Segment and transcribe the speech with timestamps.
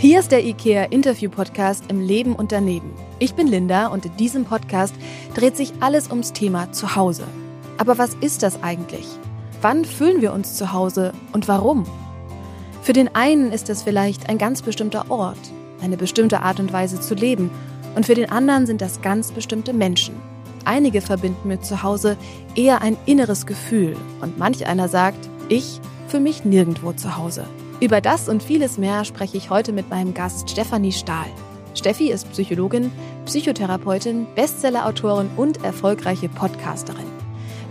[0.00, 2.94] Hier ist der IKEA Interview Podcast im Leben und daneben.
[3.18, 4.94] Ich bin Linda und in diesem Podcast
[5.34, 7.24] dreht sich alles ums Thema Zuhause.
[7.76, 9.04] Aber was ist das eigentlich?
[9.60, 11.84] Wann fühlen wir uns zu Hause und warum?
[12.80, 15.36] Für den einen ist es vielleicht ein ganz bestimmter Ort,
[15.82, 17.50] eine bestimmte Art und Weise zu leben
[17.94, 20.14] und für den anderen sind das ganz bestimmte Menschen.
[20.64, 22.16] Einige verbinden mit Zuhause
[22.54, 25.78] eher ein inneres Gefühl und manch einer sagt, ich
[26.08, 27.44] für mich nirgendwo zu Hause.
[27.80, 31.24] Über das und vieles mehr spreche ich heute mit meinem Gast Stefanie Stahl.
[31.74, 32.92] Steffi ist Psychologin,
[33.24, 37.06] Psychotherapeutin, Bestsellerautorin und erfolgreiche Podcasterin.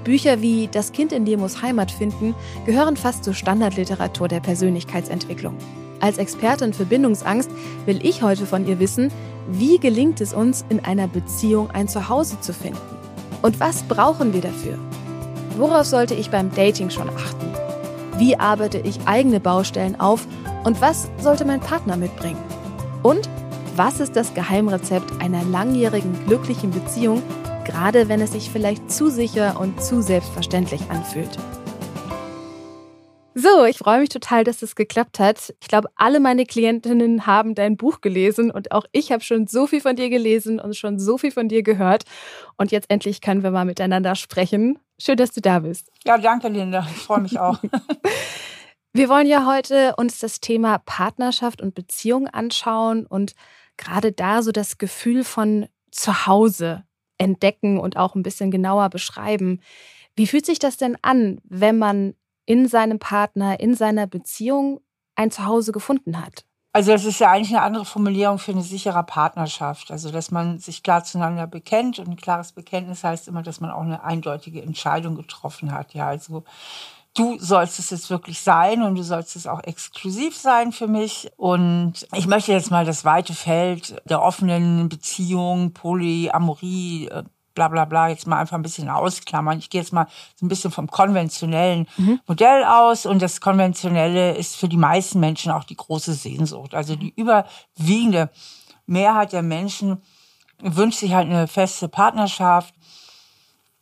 [0.04, 2.34] Bücher wie Das Kind in dir muss Heimat finden
[2.66, 5.56] gehören fast zur Standardliteratur der Persönlichkeitsentwicklung.
[6.00, 7.52] Als Expertin für Bindungsangst
[7.86, 9.12] will ich heute von ihr wissen,
[9.52, 12.80] wie gelingt es uns, in einer Beziehung ein Zuhause zu finden?
[13.44, 14.80] Und was brauchen wir dafür?
[15.58, 17.49] Worauf sollte ich beim Dating schon achten?
[18.20, 20.28] Wie arbeite ich eigene Baustellen auf
[20.66, 22.44] und was sollte mein Partner mitbringen?
[23.02, 23.30] Und
[23.78, 27.24] was ist das Geheimrezept einer langjährigen glücklichen Beziehung,
[27.64, 31.30] gerade wenn es sich vielleicht zu sicher und zu selbstverständlich anfühlt?
[33.36, 35.54] So, ich freue mich total, dass es geklappt hat.
[35.62, 39.66] Ich glaube, alle meine Klientinnen haben dein Buch gelesen und auch ich habe schon so
[39.66, 42.04] viel von dir gelesen und schon so viel von dir gehört.
[42.58, 44.78] Und jetzt endlich können wir mal miteinander sprechen.
[45.00, 45.90] Schön, dass du da bist.
[46.04, 46.86] Ja, danke, Linda.
[46.90, 47.60] Ich freue mich auch.
[48.94, 53.34] wir wollen ja heute uns das Thema Partnerschaft und Beziehung anschauen und
[53.78, 56.84] gerade da so das Gefühl von Zuhause
[57.18, 59.62] entdecken und auch ein bisschen genauer beschreiben.
[60.16, 62.14] Wie fühlt sich das denn an, wenn man
[62.46, 64.82] in seinem Partner, in seiner Beziehung
[65.16, 66.46] ein Zuhause gefunden hat?
[66.72, 69.92] Also das ist ja eigentlich eine andere Formulierung für eine sichere Partnerschaft.
[69.92, 73.72] Also dass man sich klar zueinander bekennt und ein klares Bekenntnis heißt immer, dass man
[73.72, 75.94] auch eine eindeutige Entscheidung getroffen hat.
[75.96, 76.44] Ja, also
[77.16, 81.32] du sollst es jetzt wirklich sein und du sollst es auch exklusiv sein für mich.
[81.38, 87.24] Und ich möchte jetzt mal das weite Feld der offenen Beziehung, Polyamorie, äh,
[87.60, 89.60] bla bla bla jetzt mal einfach ein bisschen ausklammern.
[89.60, 92.20] Ich gehe jetzt mal so ein bisschen vom konventionellen mhm.
[92.26, 96.74] Modell aus und das konventionelle ist für die meisten Menschen auch die große Sehnsucht.
[96.74, 98.30] Also die überwiegende
[98.86, 100.02] Mehrheit der Menschen
[100.62, 102.74] wünscht sich halt eine feste Partnerschaft,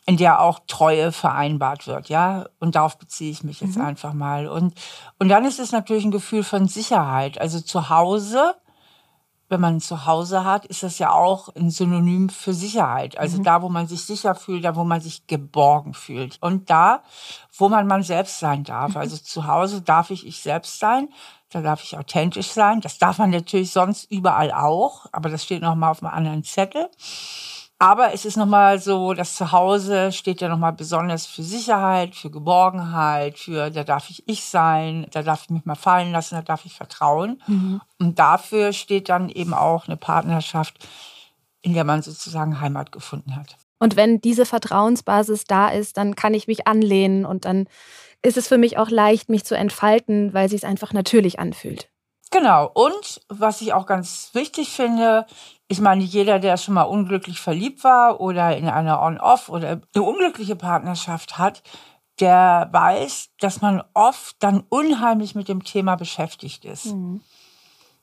[0.05, 2.45] in der auch Treue vereinbart wird, ja.
[2.59, 3.85] Und darauf beziehe ich mich jetzt mhm.
[3.85, 4.47] einfach mal.
[4.47, 4.73] Und,
[5.19, 7.39] und dann ist es natürlich ein Gefühl von Sicherheit.
[7.39, 8.55] Also zu Hause
[9.49, 13.17] wenn man ein Zuhause hat, ist das ja auch ein Synonym für Sicherheit.
[13.17, 13.43] Also mhm.
[13.43, 16.37] da, wo man sich sicher fühlt, da, wo man sich geborgen fühlt.
[16.41, 17.03] Und da,
[17.57, 18.91] wo man man selbst sein darf.
[18.91, 18.97] Mhm.
[18.97, 21.09] Also zu Hause darf ich ich selbst sein.
[21.49, 22.81] Da darf ich authentisch sein.
[22.81, 25.05] Das darf man natürlich sonst überall auch.
[25.13, 26.89] Aber das steht noch mal auf einem anderen Zettel.
[27.79, 33.37] Aber es ist nochmal so, das Zuhause steht ja nochmal besonders für Sicherheit, für Geborgenheit,
[33.37, 36.65] für da darf ich ich sein, da darf ich mich mal fallen lassen, da darf
[36.65, 37.41] ich vertrauen.
[37.45, 37.81] Mhm.
[37.99, 40.87] Und dafür steht dann eben auch eine Partnerschaft,
[41.61, 43.57] in der man sozusagen Heimat gefunden hat.
[43.79, 47.67] Und wenn diese Vertrauensbasis da ist, dann kann ich mich anlehnen und dann
[48.23, 51.89] ist es für mich auch leicht, mich zu entfalten, weil sich es einfach natürlich anfühlt.
[52.31, 52.69] Genau.
[52.73, 55.25] Und was ich auch ganz wichtig finde,
[55.67, 60.03] ich meine, jeder, der schon mal unglücklich verliebt war oder in einer On-Off oder eine
[60.03, 61.61] unglückliche Partnerschaft hat,
[62.19, 66.87] der weiß, dass man oft dann unheimlich mit dem Thema beschäftigt ist.
[66.87, 67.21] Mhm.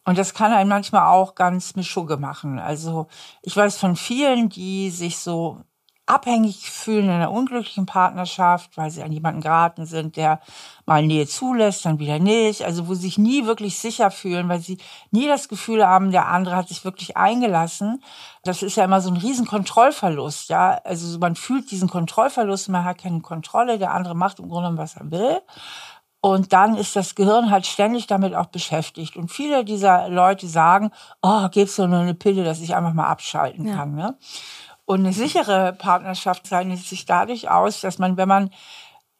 [0.04, 2.58] Und das kann einen manchmal auch ganz Mischugge machen.
[2.58, 3.06] Also
[3.42, 5.62] ich weiß von vielen, die sich so
[6.06, 10.40] abhängig fühlen in einer unglücklichen Partnerschaft, weil sie an jemanden geraten sind, der
[10.84, 12.62] mal Nähe zulässt, dann wieder nicht.
[12.64, 14.78] Also wo sie sich nie wirklich sicher fühlen, weil sie
[15.10, 18.02] nie das Gefühl haben, der andere hat sich wirklich eingelassen.
[18.42, 20.78] Das ist ja immer so ein riesen Kontrollverlust, ja.
[20.84, 24.96] Also man fühlt diesen Kontrollverlust, man hat keine Kontrolle, der andere macht im Grunde, was
[24.96, 25.40] er will.
[26.20, 29.16] Und dann ist das Gehirn halt ständig damit auch beschäftigt.
[29.16, 33.08] Und viele dieser Leute sagen, oh, gib's doch nur eine Pille, dass ich einfach mal
[33.08, 33.74] abschalten ja.
[33.74, 33.94] kann.
[33.94, 34.16] Ne?
[34.86, 38.50] Und eine sichere Partnerschaft zeichnet sich dadurch aus, dass man, wenn man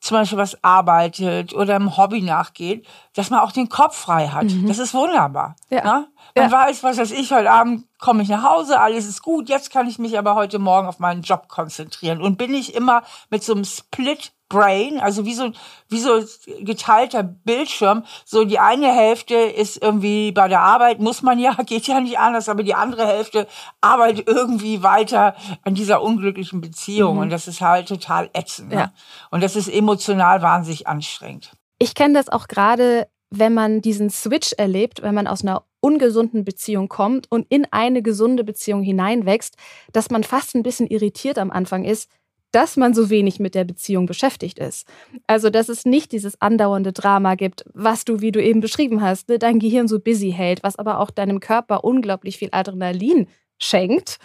[0.00, 4.44] zum Beispiel was arbeitet oder einem Hobby nachgeht, dass man auch den Kopf frei hat.
[4.44, 4.66] Mhm.
[4.66, 5.56] Das ist wunderbar.
[5.70, 5.84] Ja.
[5.84, 6.08] Ne?
[6.34, 6.52] Man ja.
[6.52, 9.88] weiß, was weiß ich, heute Abend komme ich nach Hause, alles ist gut, jetzt kann
[9.88, 12.20] ich mich aber heute Morgen auf meinen Job konzentrieren.
[12.20, 15.52] Und bin ich immer mit so einem Split Brain, also wie so,
[15.88, 16.22] wie so
[16.61, 18.05] geteilter Bildschirm.
[18.25, 22.19] So die eine Hälfte ist irgendwie bei der Arbeit, muss man ja, geht ja nicht
[22.19, 23.49] anders, aber die andere Hälfte
[23.81, 27.17] arbeitet irgendwie weiter an dieser unglücklichen Beziehung.
[27.17, 27.22] Mhm.
[27.22, 28.70] Und das ist halt total ätzend.
[28.70, 28.76] Ne?
[28.76, 28.93] Ja.
[29.31, 31.52] Und das ist emotional wahnsinnig anstrengend.
[31.79, 36.44] Ich kenne das auch gerade, wenn man diesen Switch erlebt, wenn man aus einer ungesunden
[36.44, 39.56] Beziehung kommt und in eine gesunde Beziehung hineinwächst,
[39.93, 42.11] dass man fast ein bisschen irritiert am Anfang ist,
[42.53, 44.87] dass man so wenig mit der Beziehung beschäftigt ist.
[45.26, 49.29] Also, dass es nicht dieses andauernde Drama gibt, was du, wie du eben beschrieben hast,
[49.29, 53.27] ne, dein Gehirn so busy hält, was aber auch deinem Körper unglaublich viel Adrenalin
[53.59, 54.19] schenkt.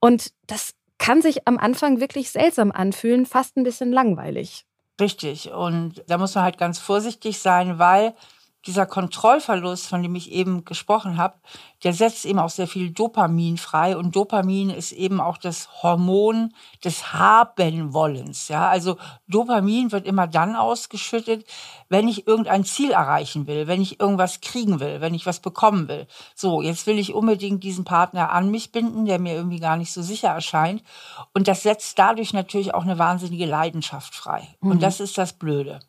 [0.00, 4.64] Und das kann sich am Anfang wirklich seltsam anfühlen, fast ein bisschen langweilig.
[5.00, 5.50] Richtig.
[5.52, 8.14] Und da muss man halt ganz vorsichtig sein, weil
[8.66, 11.36] dieser Kontrollverlust, von dem ich eben gesprochen habe,
[11.82, 13.96] der setzt eben auch sehr viel Dopamin frei.
[13.96, 16.52] Und Dopamin ist eben auch das Hormon
[16.84, 18.48] des Habenwollens.
[18.48, 18.98] Ja, also
[19.28, 21.46] Dopamin wird immer dann ausgeschüttet,
[21.88, 25.88] wenn ich irgendein Ziel erreichen will, wenn ich irgendwas kriegen will, wenn ich was bekommen
[25.88, 26.06] will.
[26.34, 29.92] So, jetzt will ich unbedingt diesen Partner an mich binden, der mir irgendwie gar nicht
[29.92, 30.82] so sicher erscheint.
[31.32, 34.46] Und das setzt dadurch natürlich auch eine wahnsinnige Leidenschaft frei.
[34.60, 34.72] Mhm.
[34.72, 35.80] Und das ist das Blöde.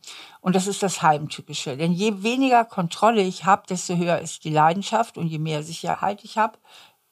[0.41, 1.77] Und das ist das Heimtückische.
[1.77, 6.23] Denn je weniger Kontrolle ich habe, desto höher ist die Leidenschaft und je mehr Sicherheit
[6.23, 6.57] ich habe,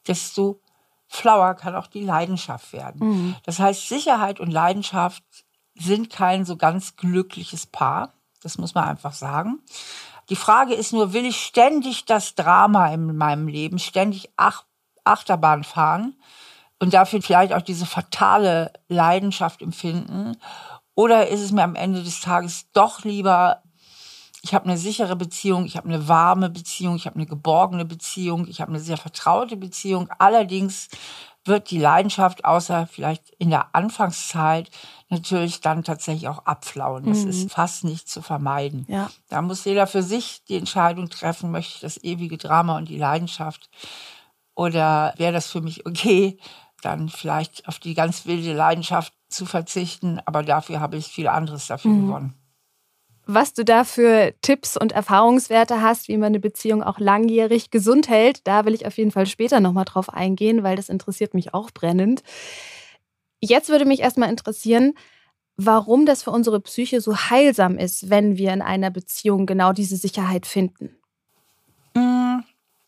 [0.08, 0.62] desto
[1.08, 3.08] flauer kann auch die Leidenschaft werden.
[3.08, 3.36] Mhm.
[3.44, 5.24] Das heißt, Sicherheit und Leidenschaft
[5.76, 8.14] sind kein so ganz glückliches Paar.
[8.42, 9.60] Das muss man einfach sagen.
[10.30, 14.66] Die Frage ist nur, will ich ständig das Drama in meinem Leben, ständig Ach
[15.04, 16.16] Achterbahn fahren
[16.80, 20.38] und dafür vielleicht auch diese fatale Leidenschaft empfinden?
[20.94, 23.64] Oder ist es mir am Ende des Tages doch lieber,
[24.42, 28.48] ich habe eine sichere Beziehung, ich habe eine warme Beziehung, ich habe eine geborgene Beziehung,
[28.48, 30.10] ich habe eine sehr vertraute Beziehung.
[30.18, 30.88] Allerdings
[31.46, 34.70] wird die Leidenschaft, außer vielleicht in der Anfangszeit,
[35.10, 37.06] natürlich dann tatsächlich auch abflauen.
[37.06, 37.30] Das mhm.
[37.30, 38.86] ist fast nicht zu vermeiden.
[38.88, 39.10] Ja.
[39.30, 42.98] Da muss jeder für sich die Entscheidung treffen, möchte ich das ewige Drama und die
[42.98, 43.70] Leidenschaft
[44.56, 46.38] oder wäre das für mich okay,
[46.82, 51.68] dann vielleicht auf die ganz wilde Leidenschaft zu verzichten, aber dafür habe ich viel anderes
[51.68, 52.08] dafür mhm.
[52.08, 52.39] gewonnen.
[53.32, 58.10] Was du da für Tipps und Erfahrungswerte hast, wie man eine Beziehung auch langjährig gesund
[58.10, 61.54] hält, da will ich auf jeden Fall später nochmal drauf eingehen, weil das interessiert mich
[61.54, 62.24] auch brennend.
[63.40, 64.96] Jetzt würde mich erstmal interessieren,
[65.58, 69.98] warum das für unsere Psyche so heilsam ist, wenn wir in einer Beziehung genau diese
[69.98, 70.98] Sicherheit finden.
[71.94, 72.40] Mm,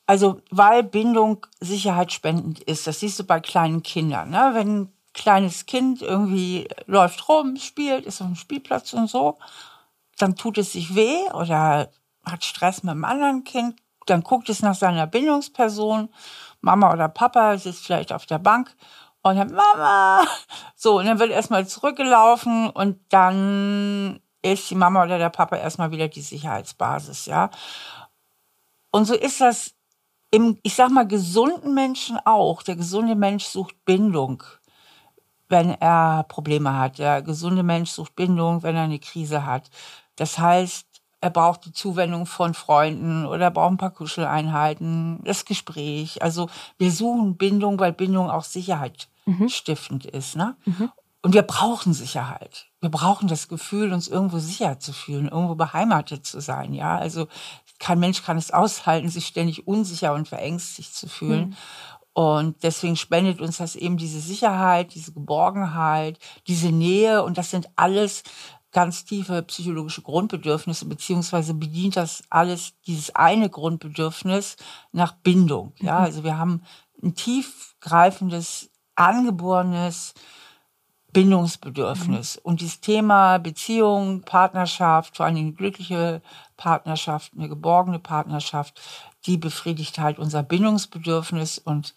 [0.07, 2.87] also, weil Bindung sicherheitsspendend ist.
[2.87, 4.31] Das siehst du bei kleinen Kindern.
[4.31, 4.49] Ne?
[4.55, 9.37] Wenn kleines Kind irgendwie läuft rum, spielt, ist auf dem Spielplatz und so,
[10.21, 11.89] dann tut es sich weh oder
[12.25, 16.09] hat Stress mit einem anderen Kind, dann guckt es nach seiner Bindungsperson,
[16.61, 18.75] Mama oder Papa sitzt vielleicht auf der Bank
[19.21, 20.23] und dann Mama,
[20.75, 25.91] so, und dann wird erstmal zurückgelaufen und dann ist die Mama oder der Papa erstmal
[25.91, 27.49] wieder die Sicherheitsbasis, ja.
[28.91, 29.73] Und so ist das
[30.31, 32.63] im, ich sag mal, gesunden Menschen auch.
[32.63, 34.43] Der gesunde Mensch sucht Bindung
[35.51, 36.97] wenn er Probleme hat.
[36.97, 39.69] Der gesunde Mensch sucht Bindung, wenn er eine Krise hat.
[40.15, 40.87] Das heißt,
[41.21, 46.23] er braucht die Zuwendung von Freunden oder er braucht ein paar Kuscheleinheiten, das Gespräch.
[46.23, 46.49] Also
[46.79, 49.47] wir suchen Bindung, weil Bindung auch Sicherheit mhm.
[49.47, 50.35] stiftend ist.
[50.35, 50.55] Ne?
[50.65, 50.91] Mhm.
[51.21, 52.65] Und wir brauchen Sicherheit.
[52.81, 56.73] Wir brauchen das Gefühl, uns irgendwo sicher zu fühlen, irgendwo beheimatet zu sein.
[56.73, 57.27] Ja, also
[57.77, 61.49] kein Mensch kann es aushalten, sich ständig unsicher und verängstigt zu fühlen.
[61.49, 61.55] Mhm.
[62.13, 67.23] Und deswegen spendet uns das eben diese Sicherheit, diese Geborgenheit, diese Nähe.
[67.23, 68.23] Und das sind alles
[68.71, 74.55] ganz tiefe psychologische Grundbedürfnisse, beziehungsweise bedient das alles dieses eine Grundbedürfnis
[74.91, 75.73] nach Bindung.
[75.79, 76.05] Ja, mhm.
[76.05, 76.63] also wir haben
[77.03, 80.13] ein tiefgreifendes, angeborenes
[81.13, 82.37] Bindungsbedürfnis.
[82.37, 82.41] Mhm.
[82.43, 86.21] Und dieses Thema Beziehung, Partnerschaft, vor allem eine glückliche
[86.55, 88.79] Partnerschaft, eine geborgene Partnerschaft,
[89.25, 91.93] die befriedigt halt unser Bindungsbedürfnis und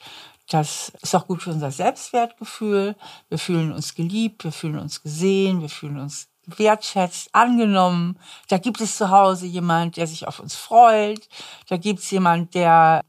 [0.50, 2.97] das ist auch gut für unser Selbstwertgefühl.
[3.31, 8.18] Wir fühlen uns geliebt, wir fühlen uns gesehen, wir fühlen uns wertschätzt, angenommen.
[8.48, 11.28] Da gibt es zu Hause jemand, der sich auf uns freut.
[11.68, 13.02] Da gibt es jemand, der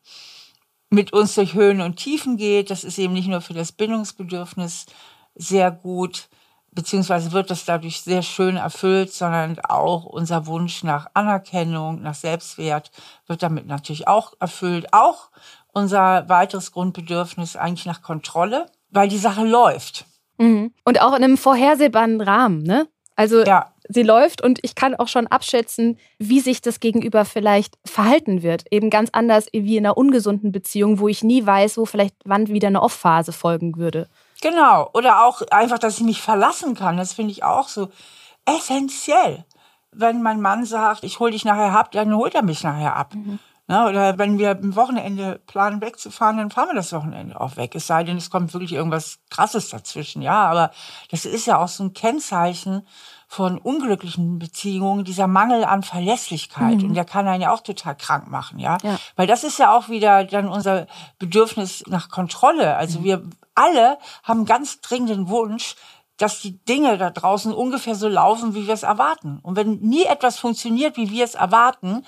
[0.90, 2.70] mit uns durch Höhen und Tiefen geht.
[2.70, 4.86] Das ist eben nicht nur für das Bindungsbedürfnis
[5.36, 6.30] sehr gut,
[6.72, 12.92] beziehungsweise wird das dadurch sehr schön erfüllt, sondern auch unser Wunsch nach Anerkennung, nach Selbstwert
[13.28, 14.94] wird damit natürlich auch erfüllt.
[14.94, 15.30] Auch
[15.74, 20.06] unser weiteres Grundbedürfnis eigentlich nach Kontrolle, weil die Sache läuft.
[20.38, 20.74] Mhm.
[20.84, 22.88] Und auch in einem vorhersehbaren Rahmen, ne?
[23.16, 23.72] Also ja.
[23.88, 28.66] sie läuft und ich kann auch schon abschätzen, wie sich das Gegenüber vielleicht verhalten wird.
[28.72, 32.48] Eben ganz anders wie in einer ungesunden Beziehung, wo ich nie weiß, wo vielleicht wann
[32.48, 34.08] wieder eine Off-Phase folgen würde.
[34.42, 34.90] Genau.
[34.94, 36.98] Oder auch einfach, dass ich mich verlassen kann.
[36.98, 37.90] Das finde ich auch so
[38.46, 39.46] essentiell.
[39.92, 43.16] Wenn mein Mann sagt, ich hole dich nachher ab, dann holt er mich nachher ab.
[43.16, 43.40] Mhm.
[43.68, 47.74] Na, oder wenn wir am Wochenende planen, wegzufahren, dann fahren wir das Wochenende auch weg.
[47.74, 50.22] Es sei denn, es kommt wirklich irgendwas Krasses dazwischen.
[50.22, 50.72] Ja, aber
[51.10, 52.86] das ist ja auch so ein Kennzeichen
[53.28, 56.78] von unglücklichen Beziehungen, dieser Mangel an Verlässlichkeit.
[56.78, 56.90] Mhm.
[56.90, 58.78] Und der kann einen ja auch total krank machen, ja?
[58.84, 58.98] ja?
[59.16, 60.86] Weil das ist ja auch wieder dann unser
[61.18, 62.76] Bedürfnis nach Kontrolle.
[62.76, 63.04] Also mhm.
[63.04, 65.76] wir alle haben ganz dringenden Wunsch,
[66.18, 69.40] dass die Dinge da draußen ungefähr so laufen, wie wir es erwarten.
[69.42, 72.06] Und wenn nie etwas funktioniert, wie wir es erwarten,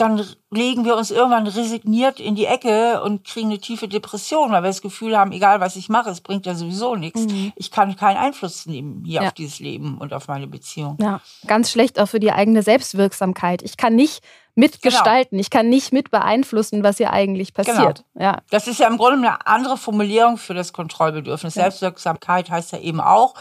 [0.00, 4.62] dann legen wir uns irgendwann resigniert in die Ecke und kriegen eine tiefe Depression, weil
[4.62, 7.20] wir das Gefühl haben, egal was ich mache, es bringt ja sowieso nichts.
[7.22, 7.52] Mhm.
[7.56, 9.28] Ich kann keinen Einfluss nehmen hier ja.
[9.28, 10.96] auf dieses Leben und auf meine Beziehung.
[11.00, 13.62] Ja, ganz schlecht auch für die eigene Selbstwirksamkeit.
[13.62, 14.22] Ich kann nicht
[14.54, 15.40] mitgestalten, genau.
[15.40, 18.04] ich kann nicht mit beeinflussen, was hier eigentlich passiert.
[18.14, 18.24] Genau.
[18.24, 18.38] Ja.
[18.50, 21.54] Das ist ja im Grunde eine andere Formulierung für das Kontrollbedürfnis.
[21.54, 21.64] Ja.
[21.64, 23.34] Selbstwirksamkeit heißt ja eben auch,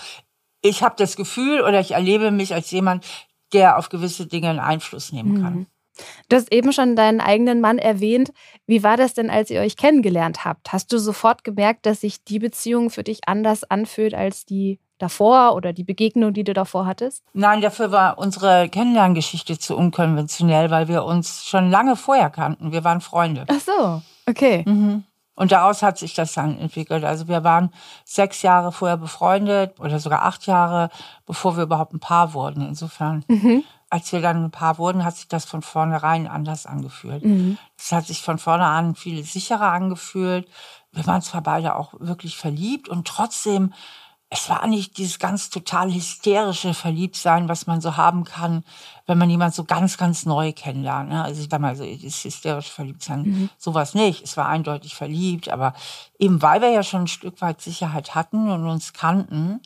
[0.62, 3.06] ich habe das Gefühl oder ich erlebe mich als jemand,
[3.54, 5.54] der auf gewisse Dinge einen Einfluss nehmen kann.
[5.54, 5.68] Mhm.
[6.29, 8.32] Du hast eben schon deinen eigenen Mann erwähnt.
[8.68, 10.72] Wie war das denn, als ihr euch kennengelernt habt?
[10.72, 15.56] Hast du sofort gemerkt, dass sich die Beziehung für dich anders anfühlt als die davor
[15.56, 17.24] oder die Begegnung, die du davor hattest?
[17.34, 22.72] Nein, dafür war unsere Kennenlerngeschichte zu unkonventionell, weil wir uns schon lange vorher kannten.
[22.72, 23.46] Wir waren Freunde.
[23.48, 24.63] Ach so, okay.
[24.68, 25.03] Mhm.
[25.36, 27.06] Und daraus hat sich das dann entwickelt.
[27.06, 27.72] Also wir waren
[28.03, 30.89] sechs Jahre vorher befreundet oder sogar acht Jahre,
[31.25, 32.68] bevor wir überhaupt ein Paar wurden.
[32.68, 37.25] Insofern mhm als wir dann ein Paar wurden, hat sich das von vornherein anders angefühlt.
[37.25, 37.58] Mhm.
[37.77, 40.48] Es hat sich von vorne an viel sicherer angefühlt.
[40.91, 43.74] Wir waren zwar beide auch wirklich verliebt und trotzdem,
[44.31, 48.63] es war nicht dieses ganz total hysterische Verliebtsein, was man so haben kann,
[49.08, 51.10] wenn man jemand so ganz, ganz neu kennenlernt.
[51.10, 51.24] Ne?
[51.24, 53.50] Also ich sag mal so, das hysterische Verliebtsein, mhm.
[53.58, 54.24] sowas nicht.
[54.24, 55.74] Es war eindeutig verliebt, aber
[56.19, 59.62] eben weil wir ja schon ein Stück weit Sicherheit hatten und uns kannten,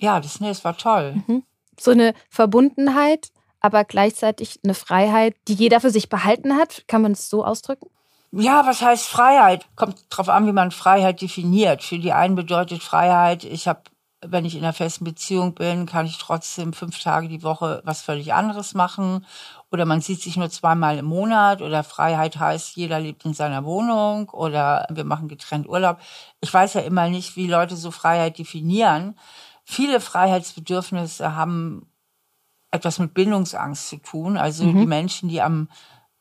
[0.00, 1.22] ja, das, nee, das war toll.
[1.26, 1.44] Mhm.
[1.78, 3.30] So eine Verbundenheit,
[3.60, 6.84] aber gleichzeitig eine Freiheit, die jeder für sich behalten hat.
[6.86, 7.88] Kann man es so ausdrücken?
[8.30, 9.66] Ja, was heißt Freiheit?
[9.74, 11.82] Kommt drauf an, wie man Freiheit definiert.
[11.82, 13.80] Für die einen bedeutet Freiheit, ich habe,
[14.20, 18.02] wenn ich in einer festen Beziehung bin, kann ich trotzdem fünf Tage die Woche was
[18.02, 19.24] völlig anderes machen.
[19.72, 21.62] Oder man sieht sich nur zweimal im Monat.
[21.62, 24.28] Oder Freiheit heißt, jeder lebt in seiner Wohnung.
[24.28, 25.98] Oder wir machen getrennt Urlaub.
[26.40, 29.18] Ich weiß ja immer nicht, wie Leute so Freiheit definieren.
[29.64, 31.86] Viele Freiheitsbedürfnisse haben
[32.70, 34.36] etwas mit Bindungsangst zu tun.
[34.36, 34.80] Also mhm.
[34.80, 35.68] die Menschen, die am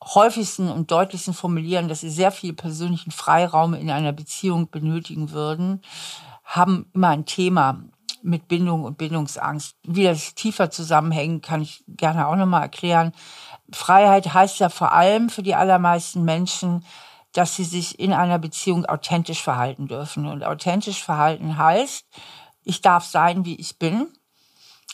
[0.03, 5.81] häufigsten und deutlichsten formulieren, dass sie sehr viel persönlichen Freiraum in einer Beziehung benötigen würden,
[6.43, 7.83] haben immer ein Thema
[8.21, 9.75] mit Bindung und Bindungsangst.
[9.83, 13.11] Wie das tiefer zusammenhängt, kann ich gerne auch nochmal erklären.
[13.71, 16.85] Freiheit heißt ja vor allem für die allermeisten Menschen,
[17.33, 20.25] dass sie sich in einer Beziehung authentisch verhalten dürfen.
[20.25, 22.05] Und authentisch verhalten heißt,
[22.63, 24.07] ich darf sein, wie ich bin.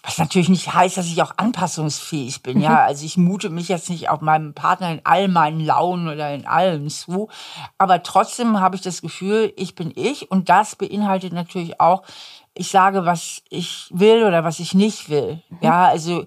[0.05, 2.59] Was natürlich nicht heißt, dass ich auch anpassungsfähig bin.
[2.59, 2.77] Ja, mhm.
[2.77, 6.45] also ich mute mich jetzt nicht auf meinem Partner in all meinen Launen oder in
[6.45, 7.29] allem zu.
[7.77, 10.29] Aber trotzdem habe ich das Gefühl, ich bin ich.
[10.29, 12.03] Und das beinhaltet natürlich auch,
[12.53, 15.41] ich sage, was ich will oder was ich nicht will.
[15.49, 15.57] Mhm.
[15.61, 16.25] Ja, also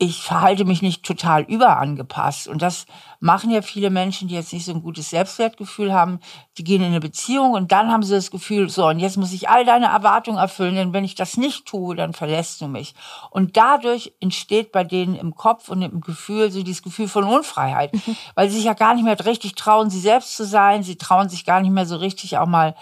[0.00, 2.46] ich verhalte mich nicht total überangepasst.
[2.46, 2.86] Und das
[3.18, 6.20] machen ja viele Menschen, die jetzt nicht so ein gutes Selbstwertgefühl haben.
[6.56, 9.32] Die gehen in eine Beziehung und dann haben sie das Gefühl, so, und jetzt muss
[9.32, 12.94] ich all deine Erwartungen erfüllen, denn wenn ich das nicht tue, dann verlässt du mich.
[13.30, 17.92] Und dadurch entsteht bei denen im Kopf und im Gefühl so dieses Gefühl von Unfreiheit,
[17.92, 18.16] mhm.
[18.36, 20.84] weil sie sich ja gar nicht mehr richtig trauen, sie selbst zu sein.
[20.84, 22.76] Sie trauen sich gar nicht mehr so richtig auch mal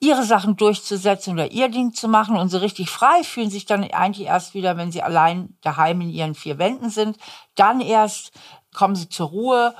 [0.00, 3.84] ihre Sachen durchzusetzen oder ihr Ding zu machen und so richtig frei fühlen sich dann
[3.84, 7.18] eigentlich erst wieder, wenn sie allein daheim in ihren vier Wänden sind.
[7.54, 8.32] Dann erst
[8.74, 9.74] kommen sie zur Ruhe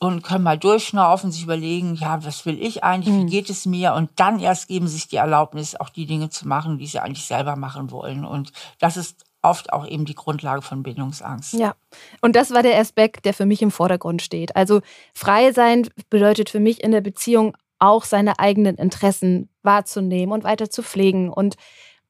[0.00, 3.28] und können mal durchschnaufen, sich überlegen, ja, was will ich eigentlich, wie mhm.
[3.28, 3.94] geht es mir?
[3.94, 6.98] Und dann erst geben sie sich die Erlaubnis, auch die Dinge zu machen, die sie
[6.98, 8.24] eigentlich selber machen wollen.
[8.24, 11.52] Und das ist oft auch eben die Grundlage von Bindungsangst.
[11.52, 11.74] Ja,
[12.22, 14.56] und das war der Aspekt, der für mich im Vordergrund steht.
[14.56, 14.80] Also
[15.14, 20.70] frei sein bedeutet für mich in der Beziehung auch seine eigenen Interessen wahrzunehmen und weiter
[20.70, 21.56] zu pflegen und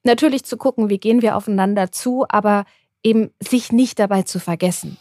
[0.03, 2.65] natürlich zu gucken, wie gehen wir aufeinander zu, aber
[3.03, 4.99] eben sich nicht dabei zu vergessen.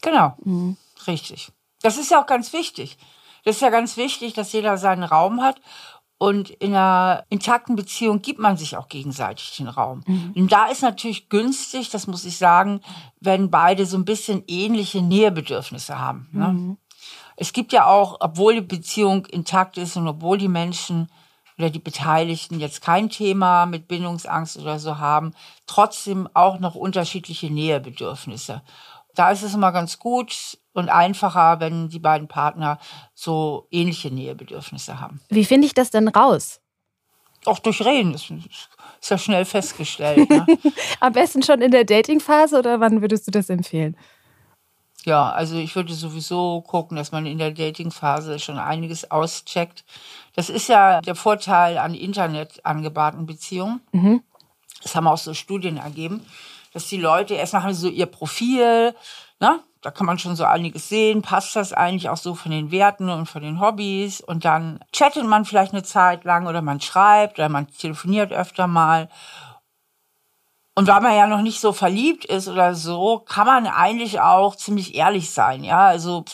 [0.00, 0.76] Genau, mhm.
[1.06, 1.52] richtig.
[1.82, 2.96] Das ist ja auch ganz wichtig.
[3.44, 5.60] Das ist ja ganz wichtig, dass jeder seinen Raum hat
[6.22, 10.04] und in einer intakten Beziehung gibt man sich auch gegenseitig den Raum.
[10.06, 10.32] Mhm.
[10.36, 12.80] Und da ist natürlich günstig, das muss ich sagen,
[13.18, 16.28] wenn beide so ein bisschen ähnliche Nähebedürfnisse haben.
[16.30, 16.48] Ne?
[16.48, 16.76] Mhm.
[17.36, 21.10] Es gibt ja auch, obwohl die Beziehung intakt ist und obwohl die Menschen
[21.58, 25.32] oder die Beteiligten jetzt kein Thema mit Bindungsangst oder so haben,
[25.66, 28.62] trotzdem auch noch unterschiedliche Nähebedürfnisse.
[29.14, 32.78] Da ist es immer ganz gut und einfacher, wenn die beiden Partner
[33.14, 35.20] so ähnliche Nähebedürfnisse haben.
[35.28, 36.60] Wie finde ich das denn raus?
[37.44, 38.12] Auch durch Reden.
[38.12, 40.30] Das ist ja schnell festgestellt.
[40.30, 40.46] Ne?
[41.00, 43.96] Am besten schon in der Datingphase oder wann würdest du das empfehlen?
[45.04, 49.84] Ja, also ich würde sowieso gucken, dass man in der Datingphase schon einiges auscheckt.
[50.34, 53.80] Das ist ja der Vorteil an Internet angebahnten Beziehungen.
[53.92, 54.22] Mhm.
[54.82, 56.24] Das haben auch so Studien ergeben,
[56.72, 58.94] dass die Leute erst machen so ihr Profil,
[59.40, 59.60] ne?
[59.82, 61.22] Da kann man schon so einiges sehen.
[61.22, 64.20] Passt das eigentlich auch so von den Werten und von den Hobbys?
[64.20, 68.68] Und dann chattet man vielleicht eine Zeit lang oder man schreibt oder man telefoniert öfter
[68.68, 69.08] mal.
[70.74, 74.56] Und weil man ja noch nicht so verliebt ist oder so, kann man eigentlich auch
[74.56, 75.64] ziemlich ehrlich sein.
[75.64, 76.24] Ja, also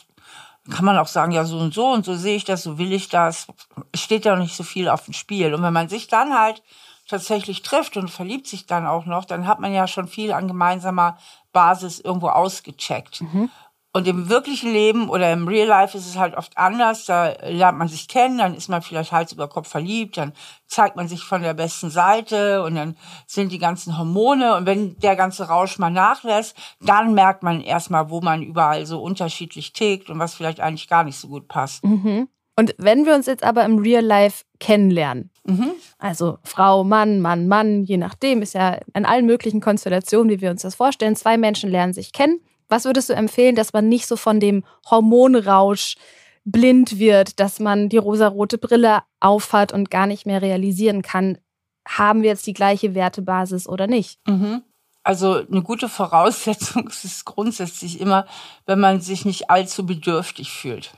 [0.71, 2.93] kann man auch sagen, ja, so und so und so sehe ich das, so will
[2.93, 3.47] ich das.
[3.95, 5.55] Steht ja nicht so viel auf dem Spiel.
[5.55, 6.63] Und wenn man sich dann halt
[7.09, 10.47] tatsächlich trifft und verliebt sich dann auch noch, dann hat man ja schon viel an
[10.47, 11.19] gemeinsamer
[11.53, 13.23] Basis irgendwo ausgecheckt.
[13.23, 13.51] Mhm.
[13.95, 17.07] Und im wirklichen Leben oder im Real Life ist es halt oft anders.
[17.07, 20.35] Da lernt man sich kennen, dann ist man vielleicht Hals über Kopf verliebt, dann
[20.67, 24.57] zeigt man sich von der besten Seite und dann sind die ganzen Hormone.
[24.57, 29.01] Und wenn der ganze Rausch mal nachlässt, dann merkt man erstmal, wo man überall so
[29.01, 31.83] unterschiedlich tickt und was vielleicht eigentlich gar nicht so gut passt.
[31.83, 32.29] Mhm.
[32.57, 35.71] Und wenn wir uns jetzt aber im Real Life kennenlernen, mhm.
[35.99, 40.51] also Frau, Mann, Mann, Mann, je nachdem, ist ja in allen möglichen Konstellationen, wie wir
[40.51, 44.07] uns das vorstellen, zwei Menschen lernen sich kennen was würdest du empfehlen, dass man nicht
[44.07, 45.97] so von dem Hormonrausch
[46.45, 51.39] blind wird, dass man die rosarote Brille aufhat und gar nicht mehr realisieren kann,
[51.87, 54.21] haben wir jetzt die gleiche Wertebasis oder nicht?
[54.27, 54.63] Mhm.
[55.03, 58.27] Also eine gute Voraussetzung ist grundsätzlich immer,
[58.67, 60.93] wenn man sich nicht allzu bedürftig fühlt.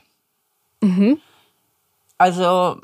[0.81, 1.19] Mhm.
[2.17, 2.81] Also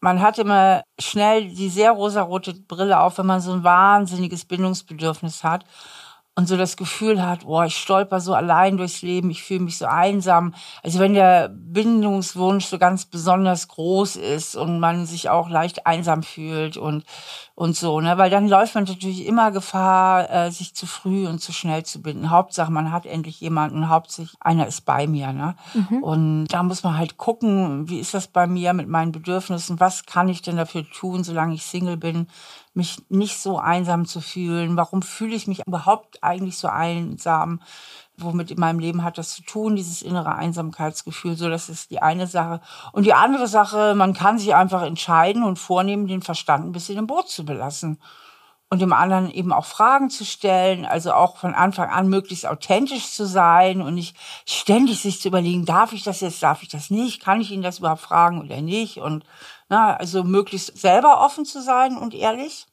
[0.00, 5.42] man hat immer schnell die sehr rosarote Brille auf, wenn man so ein wahnsinniges Bindungsbedürfnis
[5.42, 5.64] hat
[6.36, 9.78] und so das Gefühl hat, boah, ich stolper so allein durchs Leben, ich fühle mich
[9.78, 10.52] so einsam.
[10.82, 16.22] Also wenn der Bindungswunsch so ganz besonders groß ist und man sich auch leicht einsam
[16.24, 17.04] fühlt und
[17.56, 21.38] und so, ne, weil dann läuft man natürlich immer Gefahr, äh, sich zu früh und
[21.38, 22.30] zu schnell zu binden.
[22.30, 25.54] Hauptsache, man hat endlich jemanden, hauptsächlich einer ist bei mir, ne?
[25.72, 26.02] Mhm.
[26.02, 29.78] Und da muss man halt gucken, wie ist das bei mir mit meinen Bedürfnissen?
[29.78, 32.26] Was kann ich denn dafür tun, solange ich Single bin?
[32.74, 34.76] Mich nicht so einsam zu fühlen?
[34.76, 37.60] Warum fühle ich mich überhaupt eigentlich so einsam?
[38.16, 41.36] Womit in meinem Leben hat das zu tun, dieses innere Einsamkeitsgefühl?
[41.36, 42.60] So, das ist die eine Sache.
[42.92, 46.98] Und die andere Sache, man kann sich einfach entscheiden und vornehmen, den Verstand ein bisschen
[46.98, 47.98] im Boot zu belassen
[48.70, 53.12] und dem anderen eben auch Fragen zu stellen, also auch von Anfang an möglichst authentisch
[53.12, 54.16] zu sein und nicht
[54.46, 57.62] ständig sich zu überlegen, darf ich das jetzt, darf ich das nicht, kann ich ihn
[57.62, 59.24] das überhaupt fragen oder nicht und
[59.74, 62.66] na, also möglichst selber offen zu sein und ehrlich,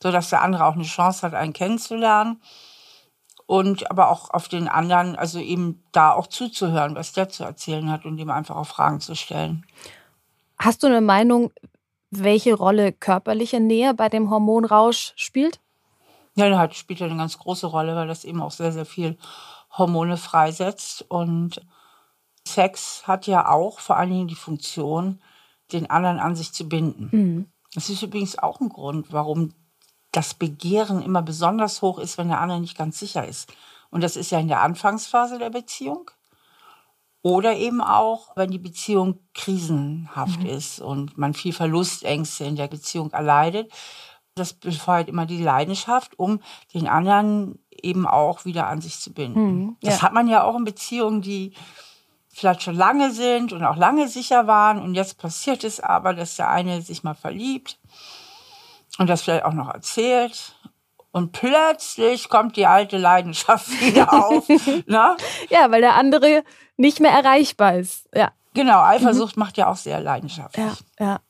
[0.00, 2.40] so dass der andere auch eine Chance hat, einen kennenzulernen
[3.46, 7.90] und aber auch auf den anderen, also eben da auch zuzuhören, was der zu erzählen
[7.90, 9.66] hat und ihm einfach auch Fragen zu stellen.
[10.56, 11.50] Hast du eine Meinung,
[12.12, 15.58] welche Rolle körperliche Nähe bei dem Hormonrausch spielt?
[16.36, 19.18] Ja, halt spielt ja eine ganz große Rolle, weil das eben auch sehr, sehr viel
[19.76, 21.04] Hormone freisetzt.
[21.08, 21.60] Und
[22.46, 25.20] Sex hat ja auch vor allen Dingen die Funktion,
[25.72, 27.08] den anderen an sich zu binden.
[27.12, 27.52] Mhm.
[27.74, 29.52] Das ist übrigens auch ein Grund, warum
[30.12, 33.52] das Begehren immer besonders hoch ist, wenn der andere nicht ganz sicher ist.
[33.90, 36.10] Und das ist ja in der Anfangsphase der Beziehung.
[37.22, 40.46] Oder eben auch, wenn die Beziehung krisenhaft mhm.
[40.46, 43.72] ist und man viel Verlustängste in der Beziehung erleidet.
[44.34, 46.40] Das befeuert immer die Leidenschaft, um
[46.72, 49.56] den anderen eben auch wieder an sich zu binden.
[49.56, 49.90] Mhm, ja.
[49.90, 51.54] Das hat man ja auch in Beziehungen, die
[52.38, 54.80] vielleicht schon lange sind und auch lange sicher waren.
[54.80, 57.78] Und jetzt passiert es aber, dass der eine sich mal verliebt
[58.98, 60.54] und das vielleicht auch noch erzählt.
[61.10, 64.48] Und plötzlich kommt die alte Leidenschaft wieder auf.
[64.48, 65.16] ne?
[65.48, 66.44] Ja, weil der andere
[66.76, 68.08] nicht mehr erreichbar ist.
[68.14, 68.30] Ja.
[68.54, 69.40] Genau, Eifersucht mhm.
[69.40, 70.66] macht ja auch sehr leidenschaftlich.
[70.98, 71.20] Ja, ja.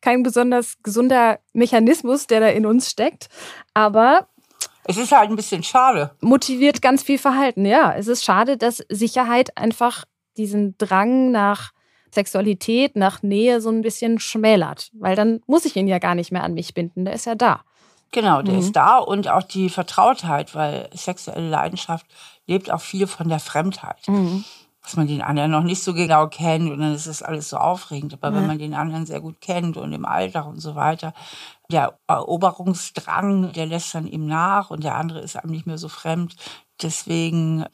[0.00, 3.28] Kein besonders gesunder Mechanismus, der da in uns steckt.
[3.74, 4.28] Aber
[4.84, 6.12] es ist halt ein bisschen schade.
[6.20, 7.92] Motiviert ganz viel Verhalten, ja.
[7.94, 10.04] Es ist schade, dass Sicherheit einfach
[10.38, 11.72] diesen Drang nach
[12.14, 14.90] Sexualität, nach Nähe so ein bisschen schmälert.
[14.94, 17.04] Weil dann muss ich ihn ja gar nicht mehr an mich binden.
[17.04, 17.60] Der ist ja da.
[18.12, 18.60] Genau, der mhm.
[18.60, 22.06] ist da und auch die Vertrautheit, weil sexuelle Leidenschaft
[22.46, 24.08] lebt auch viel von der Fremdheit.
[24.08, 24.44] Mhm
[24.88, 27.58] dass man den anderen noch nicht so genau kennt und dann ist das alles so
[27.58, 28.14] aufregend.
[28.14, 28.36] Aber ja.
[28.36, 31.12] wenn man den anderen sehr gut kennt und im Alter und so weiter,
[31.70, 35.90] der Eroberungsdrang, der lässt dann ihm nach und der andere ist einem nicht mehr so
[35.90, 36.36] fremd.
[36.80, 37.66] Deswegen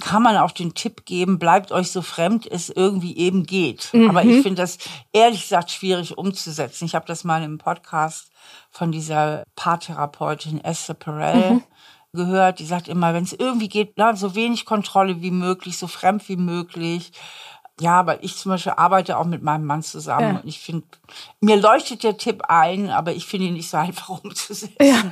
[0.00, 3.90] kann man auch den Tipp geben, bleibt euch so fremd es irgendwie eben geht.
[3.92, 4.08] Mhm.
[4.08, 4.78] Aber ich finde das
[5.12, 6.86] ehrlich gesagt schwierig umzusetzen.
[6.86, 8.30] Ich habe das mal im Podcast
[8.70, 11.62] von dieser Paartherapeutin Esther Perel mhm
[12.12, 15.86] gehört, die sagt immer, wenn es irgendwie geht, na, so wenig Kontrolle wie möglich, so
[15.86, 17.12] fremd wie möglich.
[17.80, 20.34] Ja, weil ich zum Beispiel arbeite auch mit meinem Mann zusammen.
[20.34, 20.40] Ja.
[20.40, 20.86] Und ich finde,
[21.40, 24.76] mir leuchtet der Tipp ein, aber ich finde ihn nicht so einfach umzusetzen.
[24.80, 25.02] Ja,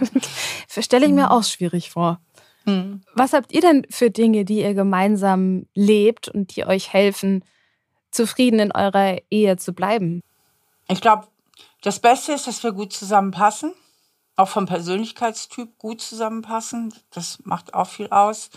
[0.82, 1.32] stelle ich mir mhm.
[1.32, 2.20] auch schwierig vor.
[2.64, 3.02] Mhm.
[3.14, 7.44] Was habt ihr denn für Dinge, die ihr gemeinsam lebt und die euch helfen,
[8.10, 10.22] zufrieden in eurer Ehe zu bleiben?
[10.88, 11.28] Ich glaube,
[11.82, 13.72] das Beste ist, dass wir gut zusammenpassen
[14.40, 16.94] auch vom Persönlichkeitstyp gut zusammenpassen.
[17.10, 18.50] Das macht auch viel aus.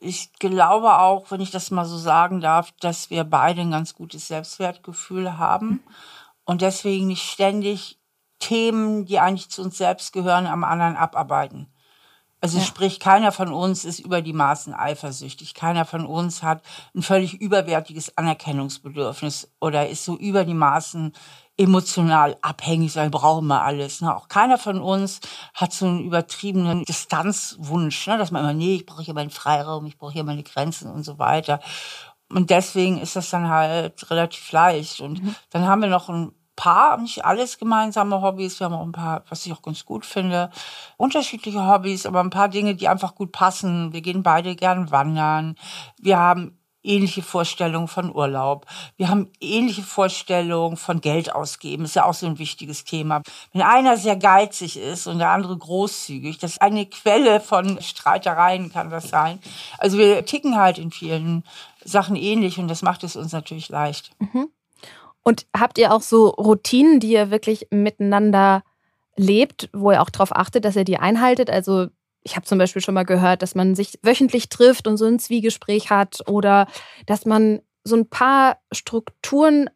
[0.00, 3.94] Ich glaube auch, wenn ich das mal so sagen darf, dass wir beide ein ganz
[3.94, 5.82] gutes Selbstwertgefühl haben
[6.44, 7.98] und deswegen nicht ständig
[8.38, 11.69] Themen, die eigentlich zu uns selbst gehören, am anderen abarbeiten.
[12.40, 12.64] Also ja.
[12.64, 15.54] sprich, keiner von uns ist über die Maßen eifersüchtig.
[15.54, 16.62] Keiner von uns hat
[16.94, 21.12] ein völlig überwertiges Anerkennungsbedürfnis oder ist so über die Maßen
[21.58, 24.00] emotional abhängig, weil brauchen wir alles.
[24.00, 24.16] Ne?
[24.16, 25.20] Auch keiner von uns
[25.52, 28.16] hat so einen übertriebenen Distanzwunsch, ne?
[28.16, 31.04] dass man immer, nee, ich brauche hier meinen Freiraum, ich brauche hier meine Grenzen und
[31.04, 31.60] so weiter.
[32.30, 35.00] Und deswegen ist das dann halt relativ leicht.
[35.00, 35.34] Und mhm.
[35.50, 38.60] dann haben wir noch ein paar, nicht alles gemeinsame Hobbys.
[38.60, 40.50] Wir haben auch ein paar, was ich auch ganz gut finde,
[40.98, 43.94] unterschiedliche Hobbys, aber ein paar Dinge, die einfach gut passen.
[43.94, 45.56] Wir gehen beide gern wandern.
[45.98, 48.66] Wir haben ähnliche Vorstellungen von Urlaub.
[48.98, 51.84] Wir haben ähnliche Vorstellungen von Geld ausgeben.
[51.84, 53.22] ist ja auch so ein wichtiges Thema.
[53.54, 58.70] Wenn einer sehr geizig ist und der andere großzügig, das ist eine Quelle von Streitereien
[58.70, 59.38] kann das sein.
[59.78, 61.42] Also wir ticken halt in vielen
[61.82, 64.10] Sachen ähnlich und das macht es uns natürlich leicht.
[64.18, 64.50] Mhm.
[65.22, 68.62] Und habt ihr auch so Routinen, die ihr wirklich miteinander
[69.16, 71.50] lebt, wo ihr auch darauf achtet, dass ihr die einhaltet?
[71.50, 71.88] Also
[72.22, 75.18] ich habe zum Beispiel schon mal gehört, dass man sich wöchentlich trifft und so ein
[75.18, 76.66] Zwiegespräch hat oder
[77.06, 79.70] dass man so ein paar Strukturen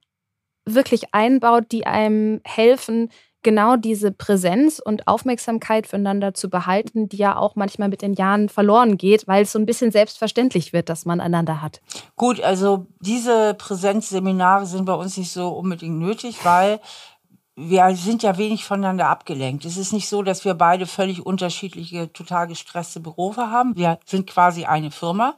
[0.66, 3.11] wirklich einbaut, die einem helfen,
[3.44, 8.48] genau diese Präsenz und Aufmerksamkeit füreinander zu behalten, die ja auch manchmal mit den Jahren
[8.48, 11.80] verloren geht, weil es so ein bisschen selbstverständlich wird, dass man einander hat.
[12.16, 16.80] Gut, also diese Präsenzseminare sind bei uns nicht so unbedingt nötig, weil
[17.57, 19.64] wir sind ja wenig voneinander abgelenkt.
[19.64, 23.76] Es ist nicht so, dass wir beide völlig unterschiedliche, total gestresste Berufe haben.
[23.76, 25.37] Wir sind quasi eine Firma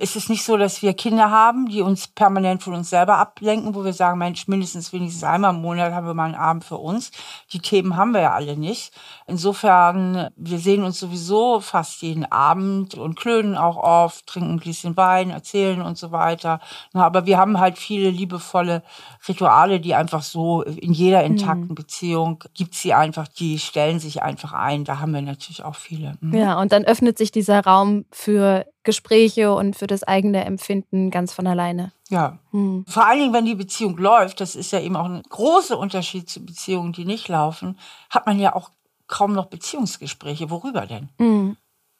[0.00, 3.74] ist es nicht so, dass wir Kinder haben, die uns permanent von uns selber ablenken,
[3.74, 6.78] wo wir sagen, Mensch, mindestens wenigstens einmal im Monat haben wir mal einen Abend für
[6.78, 7.10] uns.
[7.52, 8.94] Die Themen haben wir ja alle nicht.
[9.26, 14.96] Insofern, wir sehen uns sowieso fast jeden Abend und klönen auch oft, trinken ein Gläschen
[14.96, 16.60] Wein, erzählen und so weiter.
[16.94, 18.82] aber wir haben halt viele liebevolle
[19.28, 21.74] Rituale, die einfach so in jeder intakten mhm.
[21.74, 24.84] Beziehung gibt sie einfach, die stellen sich einfach ein.
[24.84, 26.16] Da haben wir natürlich auch viele.
[26.20, 26.34] Mhm.
[26.34, 31.32] Ja, und dann öffnet sich dieser Raum für Gespräche und für das eigene Empfinden ganz
[31.32, 31.92] von alleine.
[32.08, 32.38] Ja.
[32.50, 32.84] Hm.
[32.88, 36.28] Vor allen Dingen, wenn die Beziehung läuft, das ist ja eben auch ein großer Unterschied
[36.30, 38.70] zu Beziehungen, die nicht laufen, hat man ja auch
[39.06, 40.50] kaum noch Beziehungsgespräche.
[40.50, 41.10] Worüber denn?
[41.18, 41.56] Hm.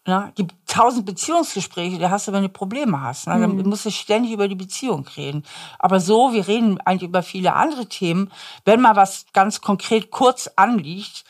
[0.07, 3.27] Na, die tausend Beziehungsgespräche, da hast du, wenn du Probleme hast.
[3.27, 3.69] Na, dann hm.
[3.69, 5.45] musst du ständig über die Beziehung reden.
[5.79, 8.33] Aber so, wir reden eigentlich über viele andere Themen.
[8.65, 11.25] Wenn mal was ganz konkret kurz anliegt,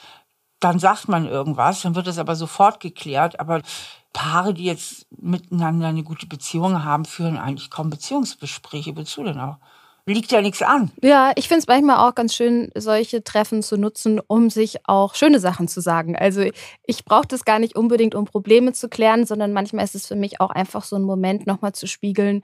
[0.61, 3.41] dann sagt man irgendwas, dann wird es aber sofort geklärt.
[3.41, 3.63] Aber
[4.13, 8.97] Paare, die jetzt miteinander eine gute Beziehung haben, führen eigentlich kaum Beziehungsgespräche.
[8.97, 9.59] Wozu denn auch?
[10.07, 10.91] Liegt ja nichts an.
[11.03, 15.15] Ja, ich finde es manchmal auch ganz schön, solche Treffen zu nutzen, um sich auch
[15.15, 16.17] schöne Sachen zu sagen.
[16.17, 16.43] Also
[16.85, 20.17] ich brauche das gar nicht unbedingt, um Probleme zu klären, sondern manchmal ist es für
[20.17, 22.43] mich auch einfach so ein Moment, nochmal zu spiegeln,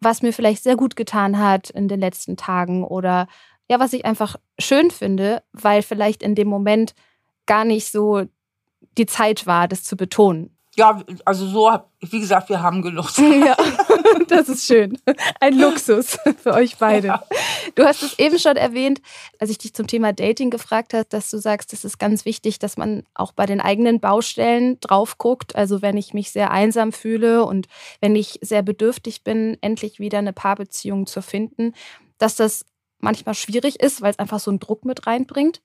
[0.00, 3.28] was mir vielleicht sehr gut getan hat in den letzten Tagen oder
[3.70, 6.94] ja, was ich einfach schön finde, weil vielleicht in dem Moment
[7.46, 8.24] gar nicht so
[8.98, 10.56] die Zeit war, das zu betonen.
[10.76, 13.10] Ja, also so, wie gesagt, wir haben genug.
[13.18, 13.56] Ja,
[14.28, 14.98] das ist schön.
[15.40, 17.08] Ein Luxus für euch beide.
[17.08, 17.24] Ja.
[17.74, 19.00] Du hast es eben schon erwähnt,
[19.38, 22.58] als ich dich zum Thema Dating gefragt habe, dass du sagst, es ist ganz wichtig,
[22.58, 25.56] dass man auch bei den eigenen Baustellen drauf guckt.
[25.56, 27.66] Also wenn ich mich sehr einsam fühle und
[28.00, 31.74] wenn ich sehr bedürftig bin, endlich wieder eine Paarbeziehung zu finden,
[32.18, 32.64] dass das
[32.98, 35.60] manchmal schwierig ist, weil es einfach so einen Druck mit reinbringt.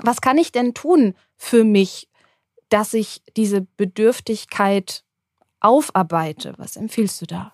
[0.00, 2.07] Was kann ich denn tun für mich,
[2.68, 5.04] dass ich diese Bedürftigkeit
[5.60, 6.54] aufarbeite?
[6.56, 7.52] Was empfiehlst du da?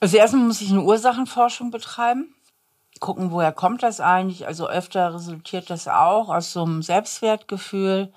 [0.00, 2.34] Also erstmal muss ich eine Ursachenforschung betreiben.
[3.00, 4.46] Gucken, woher kommt das eigentlich?
[4.46, 8.12] Also öfter resultiert das auch aus so einem Selbstwertgefühl,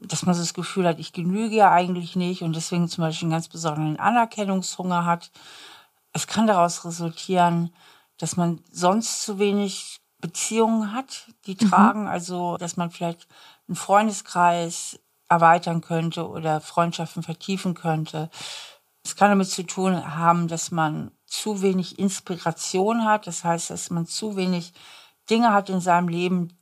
[0.00, 3.32] dass man das Gefühl hat, ich genüge ja eigentlich nicht und deswegen zum Beispiel einen
[3.32, 5.30] ganz besonderen Anerkennungshunger hat.
[6.12, 7.72] Es kann daraus resultieren,
[8.16, 11.70] dass man sonst zu wenig Beziehungen hat, die mhm.
[11.70, 12.08] tragen.
[12.08, 13.26] Also, dass man vielleicht
[13.68, 18.30] einen Freundeskreis erweitern könnte oder Freundschaften vertiefen könnte.
[19.04, 23.26] Es kann damit zu tun haben, dass man zu wenig Inspiration hat.
[23.26, 24.72] Das heißt, dass man zu wenig
[25.30, 26.56] Dinge hat in seinem Leben,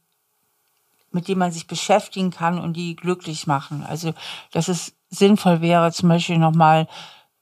[1.13, 3.85] mit denen man sich beschäftigen kann und die glücklich machen.
[3.85, 4.13] Also,
[4.51, 6.89] dass es sinnvoll wäre, zum Beispiel nochmal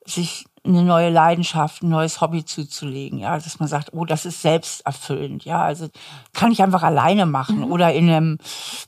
[0.04, 4.40] sich eine neue Leidenschaft, ein neues Hobby zuzulegen, ja, dass man sagt, oh, das ist
[4.40, 5.88] selbsterfüllend, ja, also
[6.32, 7.72] kann ich einfach alleine machen mhm.
[7.72, 8.38] oder in einem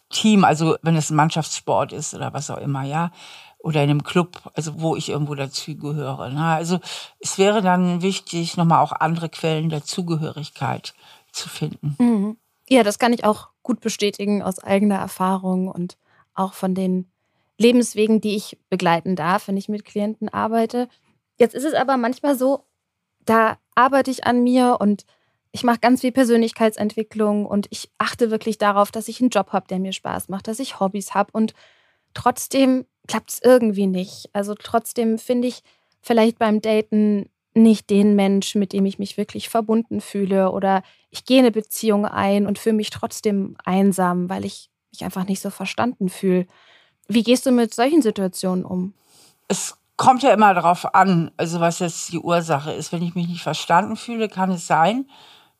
[0.09, 3.11] Team, also wenn es ein Mannschaftssport ist oder was auch immer, ja,
[3.59, 6.33] oder in einem Club, also wo ich irgendwo dazugehöre.
[6.33, 6.45] Ne?
[6.45, 6.79] Also
[7.19, 10.95] es wäre dann wichtig, nochmal auch andere Quellen der Zugehörigkeit
[11.33, 11.97] zu finden.
[11.99, 12.37] Mhm.
[12.69, 15.97] Ja, das kann ich auch gut bestätigen aus eigener Erfahrung und
[16.35, 17.11] auch von den
[17.59, 20.89] Lebenswegen, die ich begleiten darf, wenn ich mit Klienten arbeite.
[21.37, 22.65] Jetzt ist es aber manchmal so,
[23.25, 25.05] da arbeite ich an mir und
[25.53, 29.67] ich mache ganz viel Persönlichkeitsentwicklung und ich achte wirklich darauf, dass ich einen Job habe,
[29.69, 31.55] der mir Spaß macht, dass ich Hobbys habe und
[32.15, 34.29] trotzdem klappt es irgendwie nicht.
[34.33, 35.63] Also trotzdem finde ich
[36.01, 41.25] vielleicht beim Daten nicht den Mensch, mit dem ich mich wirklich verbunden fühle oder ich
[41.25, 45.51] gehe eine Beziehung ein und fühle mich trotzdem einsam, weil ich mich einfach nicht so
[45.51, 46.47] verstanden fühle.
[47.09, 48.93] Wie gehst du mit solchen Situationen um?
[49.49, 52.93] Es kommt ja immer darauf an, also was jetzt die Ursache ist.
[52.93, 55.09] Wenn ich mich nicht verstanden fühle, kann es sein,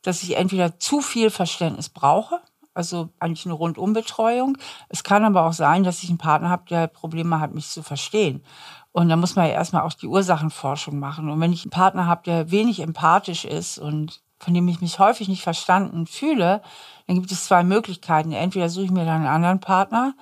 [0.03, 2.39] dass ich entweder zu viel Verständnis brauche,
[2.73, 4.57] also eigentlich eine Rundumbetreuung.
[4.89, 7.81] Es kann aber auch sein, dass ich einen Partner habe, der Probleme hat, mich zu
[7.81, 8.43] verstehen.
[8.91, 11.29] Und da muss man ja erstmal auch die Ursachenforschung machen.
[11.29, 14.99] Und wenn ich einen Partner habe, der wenig empathisch ist und von dem ich mich
[14.99, 16.61] häufig nicht verstanden fühle,
[17.07, 18.31] dann gibt es zwei Möglichkeiten.
[18.31, 20.13] Entweder suche ich mir dann einen anderen Partner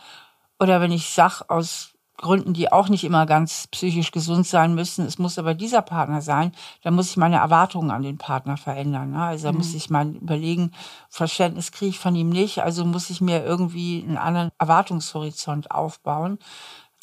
[0.59, 5.05] oder wenn ich sage, aus Gründen, die auch nicht immer ganz psychisch gesund sein müssen,
[5.05, 9.11] es muss aber dieser Partner sein, dann muss ich meine Erwartungen an den Partner verändern.
[9.11, 9.23] Ne?
[9.23, 9.59] Also da mhm.
[9.59, 10.71] muss ich mal überlegen,
[11.09, 16.39] Verständnis kriege ich von ihm nicht, also muss ich mir irgendwie einen anderen Erwartungshorizont aufbauen.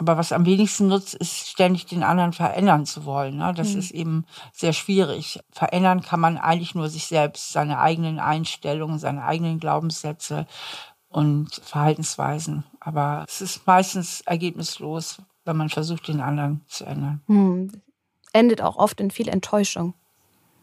[0.00, 3.36] Aber was am wenigsten nutzt, ist ständig den anderen verändern zu wollen.
[3.36, 3.52] Ne?
[3.54, 3.78] Das mhm.
[3.78, 5.38] ist eben sehr schwierig.
[5.50, 10.46] Verändern kann man eigentlich nur sich selbst, seine eigenen Einstellungen, seine eigenen Glaubenssätze
[11.12, 12.64] und Verhaltensweisen.
[12.80, 17.22] Aber es ist meistens ergebnislos, wenn man versucht, den anderen zu ändern.
[17.26, 17.72] Hm.
[18.32, 19.94] Endet auch oft in viel Enttäuschung.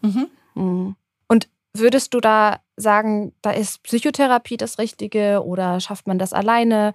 [0.01, 0.27] Mhm.
[0.53, 0.95] Hm.
[1.27, 6.93] Und würdest du da sagen, da ist Psychotherapie das Richtige oder schafft man das alleine?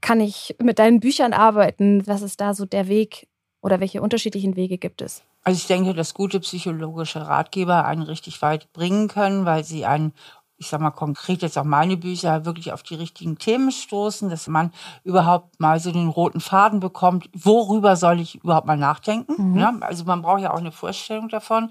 [0.00, 2.06] Kann ich mit deinen Büchern arbeiten?
[2.06, 3.28] Was ist da so der Weg
[3.62, 5.22] oder welche unterschiedlichen Wege gibt es?
[5.44, 10.12] Also ich denke, dass gute psychologische Ratgeber einen richtig weit bringen können, weil sie einen
[10.56, 14.46] ich sag mal konkret jetzt auch meine Bücher, wirklich auf die richtigen Themen stoßen, dass
[14.46, 19.52] man überhaupt mal so den roten Faden bekommt, worüber soll ich überhaupt mal nachdenken.
[19.52, 19.58] Mhm.
[19.58, 21.70] Ja, also man braucht ja auch eine Vorstellung davon.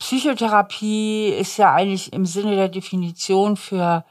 [0.00, 4.04] Psychotherapie ist ja eigentlich im Sinne der Definition für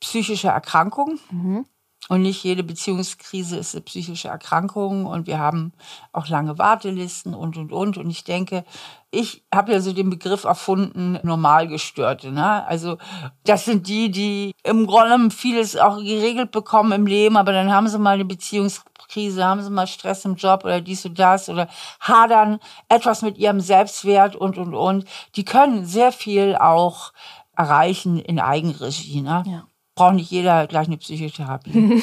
[0.00, 1.18] psychische Erkrankungen.
[1.30, 1.66] Mhm.
[2.08, 5.72] Und nicht jede Beziehungskrise ist eine psychische Erkrankung und wir haben
[6.12, 7.96] auch lange Wartelisten und, und, und.
[7.96, 8.64] Und ich denke,
[9.14, 12.30] ich habe ja so den Begriff erfunden, Normalgestörte.
[12.30, 12.66] Ne?
[12.66, 12.98] Also
[13.44, 17.88] das sind die, die im Grunde vieles auch geregelt bekommen im Leben, aber dann haben
[17.88, 21.68] sie mal eine Beziehungskrise, haben sie mal Stress im Job oder dies und das oder
[22.00, 25.04] hadern etwas mit ihrem Selbstwert und, und, und.
[25.36, 27.12] Die können sehr viel auch
[27.56, 29.20] erreichen in Eigenregie.
[29.20, 29.42] Ne?
[29.46, 32.02] Ja braucht nicht jeder gleich eine Psychotherapie.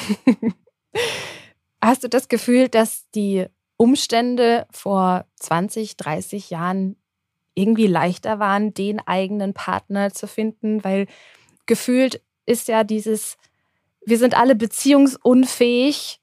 [1.84, 3.48] Hast du das Gefühl, dass die
[3.78, 6.96] Umstände vor 20, 30 Jahren
[7.54, 10.84] irgendwie leichter waren, den eigenen Partner zu finden?
[10.84, 11.08] Weil
[11.66, 13.38] gefühlt ist ja dieses,
[14.06, 16.20] wir sind alle beziehungsunfähig,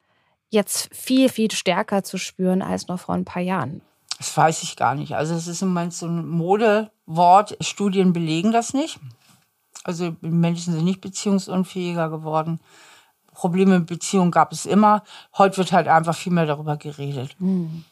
[0.50, 3.82] jetzt viel, viel stärker zu spüren als noch vor ein paar Jahren.
[4.18, 5.14] Das weiß ich gar nicht.
[5.14, 7.56] Also es ist im Moment so ein Modewort.
[7.60, 8.98] Studien belegen das nicht.
[9.84, 12.60] Also Menschen sind nicht beziehungsunfähiger geworden.
[13.32, 15.04] Probleme mit Beziehungen gab es immer.
[15.36, 17.36] Heute wird halt einfach viel mehr darüber geredet.
[17.38, 17.84] Mhm.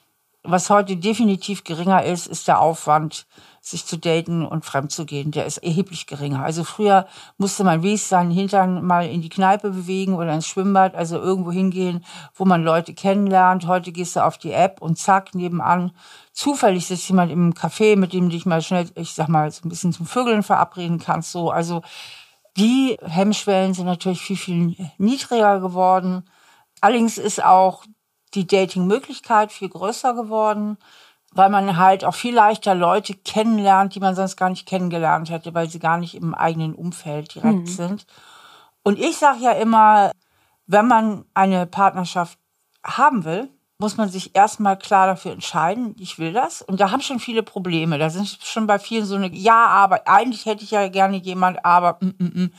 [0.49, 3.27] Was heute definitiv geringer ist, ist der Aufwand,
[3.61, 5.33] sich zu daten und fremd zu gehen.
[5.33, 6.45] Der ist erheblich geringer.
[6.45, 10.95] Also früher musste man wenigstens seinen Hintern mal in die Kneipe bewegen oder ins Schwimmbad,
[10.95, 13.67] also irgendwo hingehen, wo man Leute kennenlernt.
[13.67, 15.91] Heute gehst du auf die App und zack, nebenan
[16.33, 19.67] zufällig sitzt jemand im Café, mit dem du dich mal schnell, ich sag mal, so
[19.67, 21.33] ein bisschen zum Vögeln verabreden kannst.
[21.33, 21.83] So, also
[22.57, 26.23] die Hemmschwellen sind natürlich viel, viel niedriger geworden.
[26.81, 27.85] Allerdings ist auch
[28.37, 30.79] die Dating-Möglichkeit viel größer geworden,
[31.33, 35.55] weil man halt auch viel leichter Leute kennenlernt, die man sonst gar nicht kennengelernt hätte,
[35.55, 37.67] weil sie gar nicht im eigenen Umfeld direkt mhm.
[37.67, 38.07] sind.
[38.83, 40.13] Und ich sage ja immer,
[40.67, 42.39] wenn man eine Partnerschaft
[42.85, 46.63] haben will, muss man sich erstmal klar dafür entscheiden, ich will das.
[46.63, 47.99] Und da haben schon viele Probleme.
[47.99, 51.63] Da sind schon bei vielen so eine, ja, aber eigentlich hätte ich ja gerne jemand,
[51.65, 52.53] aber mm, mm, mm.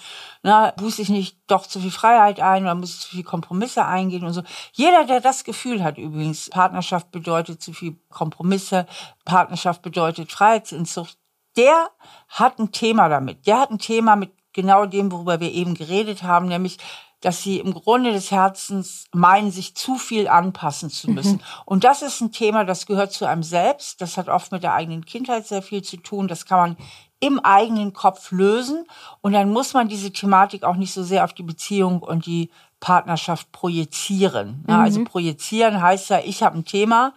[0.43, 3.83] Na, buße ich nicht doch zu viel Freiheit ein oder muss ich zu viel Kompromisse
[3.85, 4.43] eingehen und so.
[4.73, 8.85] Jeder, der das Gefühl hat übrigens, Partnerschaft bedeutet zu viel Kompromisse,
[9.25, 11.17] Partnerschaft bedeutet Freiheitsinzucht,
[11.57, 11.89] der
[12.27, 13.47] hat ein Thema damit.
[13.47, 16.77] Der hat ein Thema mit genau dem, worüber wir eben geredet haben, nämlich
[17.21, 21.37] dass sie im Grunde des Herzens meinen, sich zu viel anpassen zu müssen.
[21.37, 21.41] Mhm.
[21.65, 24.01] Und das ist ein Thema, das gehört zu einem selbst.
[24.01, 26.27] Das hat oft mit der eigenen Kindheit sehr viel zu tun.
[26.27, 26.77] Das kann man
[27.19, 28.85] im eigenen Kopf lösen.
[29.21, 32.51] Und dann muss man diese Thematik auch nicht so sehr auf die Beziehung und die
[32.79, 34.63] Partnerschaft projizieren.
[34.67, 34.75] Mhm.
[34.75, 37.13] Also projizieren heißt ja, ich habe ein Thema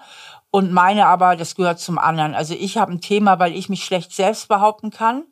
[0.50, 2.34] und meine aber, das gehört zum anderen.
[2.34, 5.24] Also ich habe ein Thema, weil ich mich schlecht selbst behaupten kann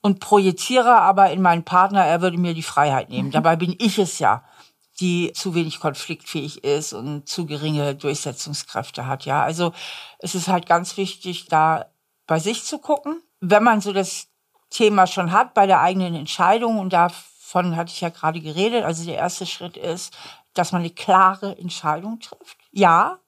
[0.00, 3.30] und projiziere aber in meinen Partner, er würde mir die Freiheit nehmen.
[3.30, 4.44] Dabei bin ich es ja,
[5.00, 9.24] die zu wenig konfliktfähig ist und zu geringe Durchsetzungskräfte hat.
[9.24, 9.72] Ja, also
[10.18, 11.86] es ist halt ganz wichtig, da
[12.26, 13.22] bei sich zu gucken.
[13.40, 14.28] Wenn man so das
[14.70, 16.78] Thema schon hat bei der eigenen Entscheidung.
[16.78, 18.84] Und davon hatte ich ja gerade geredet.
[18.84, 20.16] Also der erste Schritt ist,
[20.54, 22.58] dass man eine klare Entscheidung trifft.
[22.70, 23.18] Ja,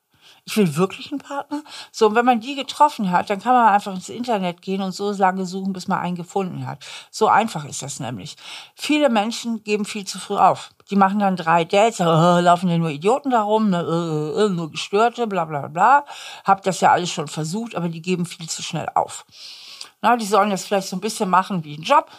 [0.50, 1.62] ich will wirklich einen Partner.
[1.92, 4.90] So, und wenn man die getroffen hat, dann kann man einfach ins Internet gehen und
[4.90, 6.84] so lange suchen, bis man einen gefunden hat.
[7.12, 8.36] So einfach ist das nämlich.
[8.74, 10.70] Viele Menschen geben viel zu früh auf.
[10.90, 14.72] Die machen dann drei Dates, äh, laufen ja nur Idioten darum, ne, äh, äh, nur
[14.72, 16.04] Gestörte, bla bla bla.
[16.44, 19.24] Hab das ja alles schon versucht, aber die geben viel zu schnell auf.
[20.02, 22.10] Na, die sollen das vielleicht so ein bisschen machen wie ein Job.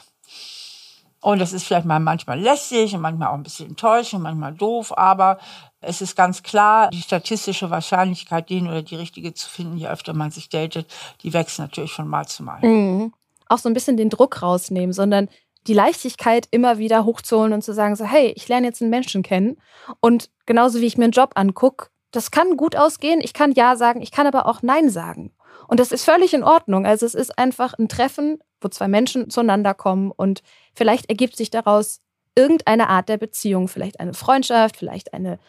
[1.20, 4.98] Und das ist vielleicht mal manchmal lästig und manchmal auch ein bisschen enttäuschend, manchmal doof,
[4.98, 5.38] aber
[5.82, 10.14] es ist ganz klar, die statistische Wahrscheinlichkeit, den oder die richtige zu finden, je öfter
[10.14, 10.88] man sich datet,
[11.24, 12.60] die wächst natürlich von Mal zu Mal.
[12.62, 13.14] Mhm.
[13.48, 15.28] Auch so ein bisschen den Druck rausnehmen, sondern
[15.68, 19.24] die Leichtigkeit immer wieder hochzuholen und zu sagen, so, hey, ich lerne jetzt einen Menschen
[19.24, 19.58] kennen.
[20.00, 23.20] Und genauso wie ich mir einen Job angucke, das kann gut ausgehen.
[23.22, 25.34] Ich kann Ja sagen, ich kann aber auch Nein sagen.
[25.68, 26.86] Und das ist völlig in Ordnung.
[26.86, 31.50] Also es ist einfach ein Treffen, wo zwei Menschen zueinander kommen und vielleicht ergibt sich
[31.50, 32.02] daraus
[32.36, 35.40] irgendeine Art der Beziehung, vielleicht eine Freundschaft, vielleicht eine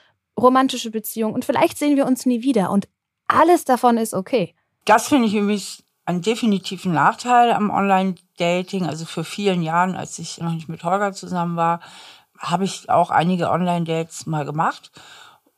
[0.43, 2.89] romantische Beziehung und vielleicht sehen wir uns nie wieder und
[3.29, 4.55] alles davon ist okay.
[4.85, 8.87] Das finde ich übrigens einen definitiven Nachteil am Online-Dating.
[8.87, 11.81] Also für vielen Jahren, als ich noch nicht mit Holger zusammen war,
[12.39, 14.91] habe ich auch einige Online-Dates mal gemacht.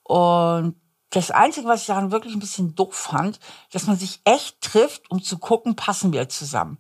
[0.02, 0.76] Und
[1.10, 3.38] das Einzige, was ich daran wirklich ein bisschen doof fand,
[3.72, 6.78] dass man sich echt trifft, um zu gucken, passen wir zusammen.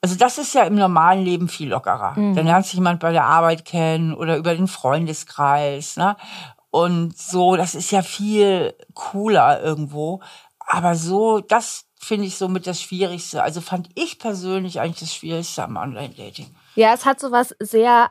[0.00, 2.18] Also das ist ja im normalen Leben viel lockerer.
[2.18, 2.34] Mhm.
[2.34, 5.96] Dann lernt sich jemand bei der Arbeit kennen oder über den Freundeskreis.
[5.96, 6.16] Ne?
[6.74, 10.20] Und so, das ist ja viel cooler irgendwo.
[10.58, 13.44] Aber so, das finde ich somit das Schwierigste.
[13.44, 16.52] Also fand ich persönlich eigentlich das Schwierigste am Online-Dating.
[16.74, 18.10] Ja, es hat so was sehr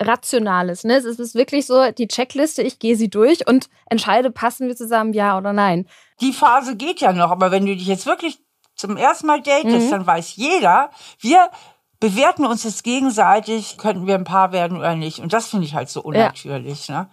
[0.00, 0.84] Rationales.
[0.84, 0.94] Ne?
[0.94, 5.12] Es ist wirklich so die Checkliste, ich gehe sie durch und entscheide, passen wir zusammen,
[5.12, 5.88] ja oder nein.
[6.20, 8.38] Die Phase geht ja noch, aber wenn du dich jetzt wirklich
[8.76, 9.90] zum ersten Mal datest, mhm.
[9.90, 11.50] dann weiß jeder, wir
[11.98, 15.18] bewerten uns jetzt gegenseitig, könnten wir ein Paar werden oder nicht.
[15.18, 16.86] Und das finde ich halt so unnatürlich.
[16.86, 17.00] Ja.
[17.00, 17.08] Ne?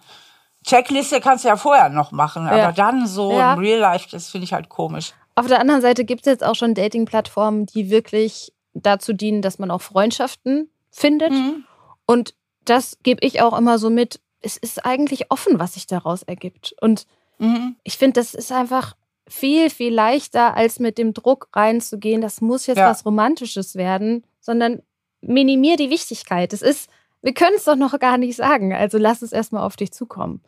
[0.64, 2.72] Checkliste kannst du ja vorher noch machen, aber ja.
[2.72, 3.54] dann so ja.
[3.54, 5.12] im Real Life, das finde ich halt komisch.
[5.34, 9.58] Auf der anderen Seite gibt es jetzt auch schon Dating-Plattformen, die wirklich dazu dienen, dass
[9.58, 11.32] man auch Freundschaften findet.
[11.32, 11.64] Mhm.
[12.06, 14.20] Und das gebe ich auch immer so mit.
[14.40, 16.74] Es ist eigentlich offen, was sich daraus ergibt.
[16.80, 17.06] Und
[17.38, 17.76] mhm.
[17.82, 18.94] ich finde, das ist einfach
[19.26, 22.90] viel, viel leichter, als mit dem Druck reinzugehen, das muss jetzt ja.
[22.90, 24.82] was Romantisches werden, sondern
[25.20, 26.52] minimier die Wichtigkeit.
[26.52, 26.90] Es ist,
[27.22, 28.72] wir können es doch noch gar nicht sagen.
[28.74, 30.42] Also lass es erstmal auf dich zukommen.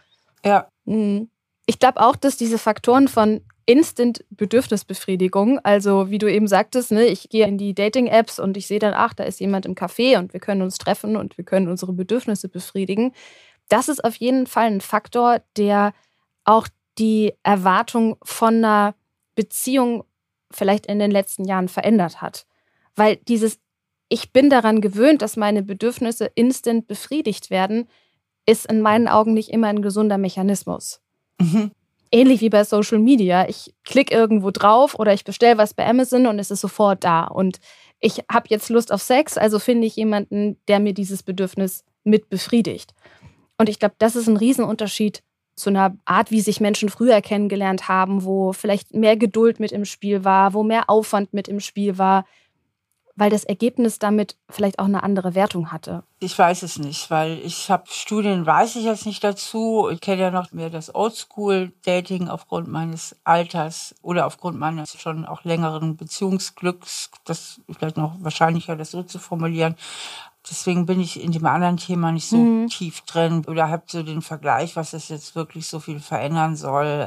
[0.44, 0.68] Ja.
[0.84, 1.30] Mhm.
[1.66, 7.30] Ich glaube auch, dass diese Faktoren von Instant-Bedürfnisbefriedigung, also wie du eben sagtest, ne, ich
[7.30, 10.34] gehe in die Dating-Apps und ich sehe dann, ach, da ist jemand im Café und
[10.34, 13.12] wir können uns treffen und wir können unsere Bedürfnisse befriedigen.
[13.68, 15.94] Das ist auf jeden Fall ein Faktor, der
[16.44, 18.94] auch die Erwartung von einer
[19.34, 20.04] Beziehung
[20.50, 22.46] vielleicht in den letzten Jahren verändert hat.
[22.94, 23.58] Weil dieses,
[24.08, 27.88] ich bin daran gewöhnt, dass meine Bedürfnisse instant befriedigt werden,
[28.46, 31.00] ist in meinen Augen nicht immer ein gesunder Mechanismus.
[31.40, 31.70] Mhm.
[32.12, 33.48] Ähnlich wie bei Social Media.
[33.48, 37.24] Ich klicke irgendwo drauf oder ich bestelle was bei Amazon und es ist sofort da.
[37.24, 37.58] Und
[38.00, 42.28] ich habe jetzt Lust auf Sex, also finde ich jemanden, der mir dieses Bedürfnis mit
[42.28, 42.94] befriedigt.
[43.58, 45.22] Und ich glaube, das ist ein Riesenunterschied
[45.56, 49.84] zu einer Art, wie sich Menschen früher kennengelernt haben, wo vielleicht mehr Geduld mit im
[49.84, 52.26] Spiel war, wo mehr Aufwand mit im Spiel war,
[53.16, 56.02] weil das Ergebnis damit vielleicht auch eine andere Wertung hatte?
[56.18, 59.88] Ich weiß es nicht, weil ich habe Studien, weiß ich jetzt nicht dazu.
[59.92, 65.44] Ich kenne ja noch mehr das Oldschool-Dating aufgrund meines Alters oder aufgrund meines schon auch
[65.44, 67.10] längeren Beziehungsglücks.
[67.24, 69.76] Das ist vielleicht noch wahrscheinlicher, das so zu formulieren.
[70.50, 72.68] Deswegen bin ich in dem anderen Thema nicht so mhm.
[72.68, 77.06] tief drin oder habe so den Vergleich, was das jetzt wirklich so viel verändern soll.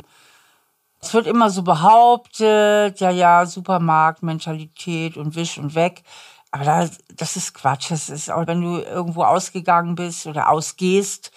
[0.99, 6.03] Es wird immer so behauptet, ja, ja, Supermarktmentalität und wisch und weg.
[6.51, 7.91] Aber das, das ist Quatsch.
[7.91, 11.31] Das ist auch, wenn du irgendwo ausgegangen bist oder ausgehst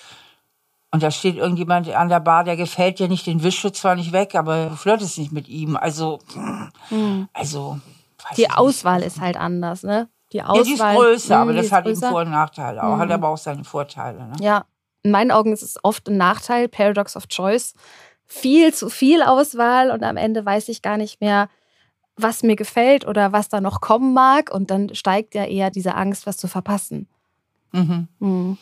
[0.92, 3.94] und da steht irgendjemand an der Bar, der gefällt dir nicht, den wischst du zwar
[3.94, 5.76] nicht weg, aber du flirtest nicht mit ihm.
[5.76, 6.18] Also,
[6.90, 7.28] mhm.
[7.32, 7.78] also.
[8.36, 10.08] Die Auswahl ist halt anders, ne?
[10.32, 10.56] Die Auswahl.
[10.56, 12.06] Ja, die ist größer, aber das hat größer.
[12.06, 12.96] eben Vor- und Nachteile auch.
[12.96, 13.00] Mhm.
[13.00, 14.26] Hat aber auch seine Vorteile.
[14.26, 14.32] Ne?
[14.40, 14.64] Ja,
[15.02, 17.74] in meinen Augen ist es oft ein Nachteil, Paradox of Choice.
[18.32, 21.48] Viel zu viel Auswahl und am Ende weiß ich gar nicht mehr,
[22.16, 24.50] was mir gefällt oder was da noch kommen mag.
[24.52, 27.08] Und dann steigt ja eher diese Angst, was zu verpassen.
[27.72, 28.08] Mhm.
[28.18, 28.58] Mhm.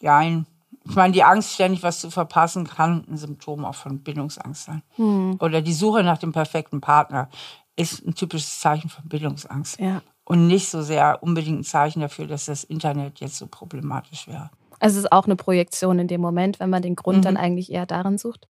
[0.00, 4.64] Ja, ich meine, die Angst, ständig was zu verpassen, kann ein Symptom auch von Bindungsangst
[4.64, 4.82] sein.
[4.96, 5.36] Mhm.
[5.40, 7.28] Oder die Suche nach dem perfekten Partner
[7.76, 9.78] ist ein typisches Zeichen von Bindungsangst.
[9.78, 14.26] Ja und nicht so sehr unbedingt ein Zeichen dafür, dass das Internet jetzt so problematisch
[14.26, 14.50] wäre.
[14.80, 17.22] Also es ist auch eine Projektion in dem Moment, wenn man den Grund mhm.
[17.22, 18.48] dann eigentlich eher darin sucht?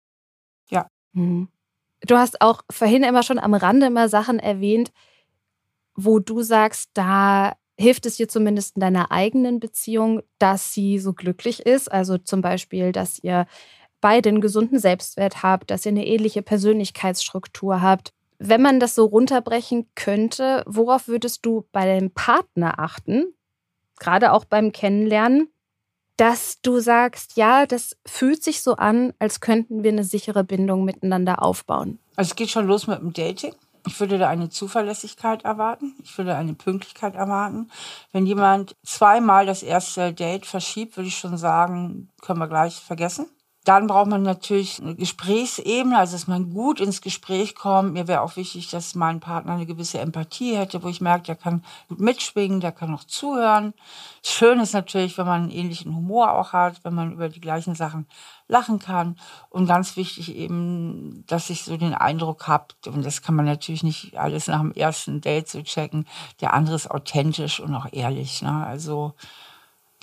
[0.70, 0.86] Ja.
[1.12, 1.48] Mhm.
[2.06, 4.92] Du hast auch vorhin immer schon am Rande immer Sachen erwähnt,
[5.96, 11.12] wo du sagst, da hilft es dir zumindest in deiner eigenen Beziehung, dass sie so
[11.12, 11.90] glücklich ist?
[11.90, 13.46] Also zum Beispiel, dass ihr
[14.00, 18.12] beide einen gesunden Selbstwert habt, dass ihr eine ähnliche Persönlichkeitsstruktur habt.
[18.38, 23.34] Wenn man das so runterbrechen könnte, worauf würdest du bei deinem Partner achten,
[23.98, 25.48] gerade auch beim Kennenlernen,
[26.16, 30.84] dass du sagst, ja, das fühlt sich so an, als könnten wir eine sichere Bindung
[30.84, 31.98] miteinander aufbauen?
[32.16, 33.54] Also es geht schon los mit dem Dating.
[33.86, 35.94] Ich würde da eine Zuverlässigkeit erwarten.
[36.02, 37.70] Ich würde eine Pünktlichkeit erwarten.
[38.12, 43.26] Wenn jemand zweimal das erste Date verschiebt, würde ich schon sagen, können wir gleich vergessen.
[43.64, 47.94] Dann braucht man natürlich eine Gesprächsebene, also dass man gut ins Gespräch kommt.
[47.94, 51.36] Mir wäre auch wichtig, dass mein Partner eine gewisse Empathie hätte, wo ich merke, der
[51.36, 53.72] kann gut mitschwingen, der kann auch zuhören.
[54.22, 57.74] Schön ist natürlich, wenn man einen ähnlichen Humor auch hat, wenn man über die gleichen
[57.74, 58.06] Sachen
[58.48, 59.16] lachen kann.
[59.48, 63.82] Und ganz wichtig eben, dass ich so den Eindruck habe, und das kann man natürlich
[63.82, 66.06] nicht alles nach dem ersten Date so checken,
[66.42, 68.42] der andere ist authentisch und auch ehrlich.
[68.42, 68.66] Ne?
[68.66, 69.14] Also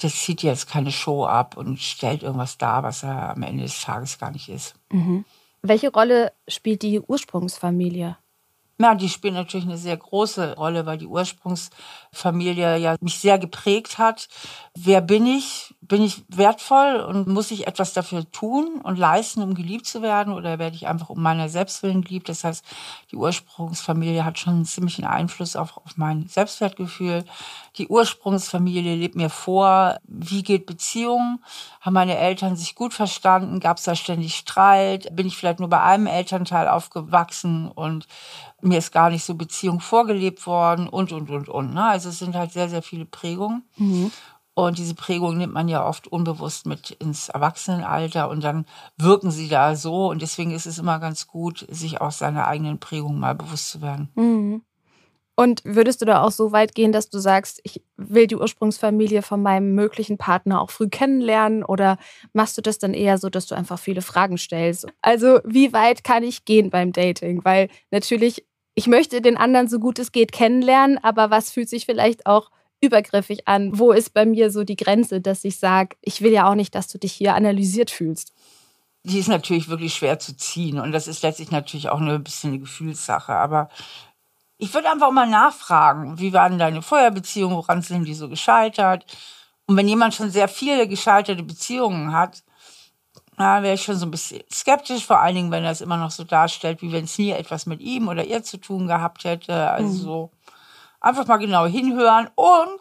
[0.01, 3.81] das zieht jetzt keine Show ab und stellt irgendwas dar, was er am Ende des
[3.81, 4.75] Tages gar nicht ist.
[4.91, 5.25] Mhm.
[5.61, 8.17] Welche Rolle spielt die Ursprungsfamilie?
[8.81, 13.99] Ja, die spielt natürlich eine sehr große Rolle, weil die Ursprungsfamilie ja mich sehr geprägt
[13.99, 14.27] hat.
[14.73, 15.75] Wer bin ich?
[15.81, 20.33] Bin ich wertvoll und muss ich etwas dafür tun und leisten, um geliebt zu werden?
[20.33, 22.29] Oder werde ich einfach um meiner Selbstwillen geliebt?
[22.29, 22.65] Das heißt,
[23.11, 27.23] die Ursprungsfamilie hat schon einen ziemlichen Einfluss auf, auf mein Selbstwertgefühl.
[27.77, 31.39] Die Ursprungsfamilie lebt mir vor, wie geht Beziehung?
[31.81, 33.59] Haben meine Eltern sich gut verstanden?
[33.59, 35.15] Gab es da ständig Streit?
[35.15, 38.07] Bin ich vielleicht nur bei einem Elternteil aufgewachsen und
[38.61, 41.73] mir ist gar nicht so Beziehung vorgelebt worden und, und, und, und.
[41.73, 41.83] Ne?
[41.83, 43.63] Also es sind halt sehr, sehr viele Prägungen.
[43.77, 44.11] Mhm.
[44.53, 48.65] Und diese Prägung nimmt man ja oft unbewusst mit ins Erwachsenenalter und dann
[48.97, 50.09] wirken sie da so.
[50.09, 53.81] Und deswegen ist es immer ganz gut, sich auch seiner eigenen Prägung mal bewusst zu
[53.81, 54.09] werden.
[54.15, 54.61] Mhm.
[55.35, 59.21] Und würdest du da auch so weit gehen, dass du sagst, ich will die Ursprungsfamilie
[59.21, 61.63] von meinem möglichen Partner auch früh kennenlernen?
[61.63, 61.97] Oder
[62.33, 64.87] machst du das dann eher so, dass du einfach viele Fragen stellst?
[65.01, 67.43] Also, wie weit kann ich gehen beim Dating?
[67.43, 68.45] Weil natürlich
[68.75, 72.51] ich möchte den anderen so gut es geht kennenlernen, aber was fühlt sich vielleicht auch
[72.81, 73.77] übergriffig an?
[73.77, 76.73] Wo ist bei mir so die Grenze, dass ich sage, ich will ja auch nicht,
[76.73, 78.33] dass du dich hier analysiert fühlst?
[79.03, 82.23] Die ist natürlich wirklich schwer zu ziehen und das ist letztlich natürlich auch nur ein
[82.23, 83.33] bisschen eine Gefühlssache.
[83.33, 83.69] Aber
[84.57, 89.05] ich würde einfach mal nachfragen, wie waren deine Feuerbeziehungen, woran sind die so gescheitert?
[89.65, 92.43] Und wenn jemand schon sehr viele gescheiterte Beziehungen hat,
[93.37, 95.97] na, wäre ich schon so ein bisschen skeptisch, vor allen Dingen, wenn er es immer
[95.97, 99.23] noch so darstellt, wie wenn es nie etwas mit ihm oder ihr zu tun gehabt
[99.23, 99.69] hätte.
[99.71, 100.51] Also mhm.
[100.99, 102.79] einfach mal genau hinhören und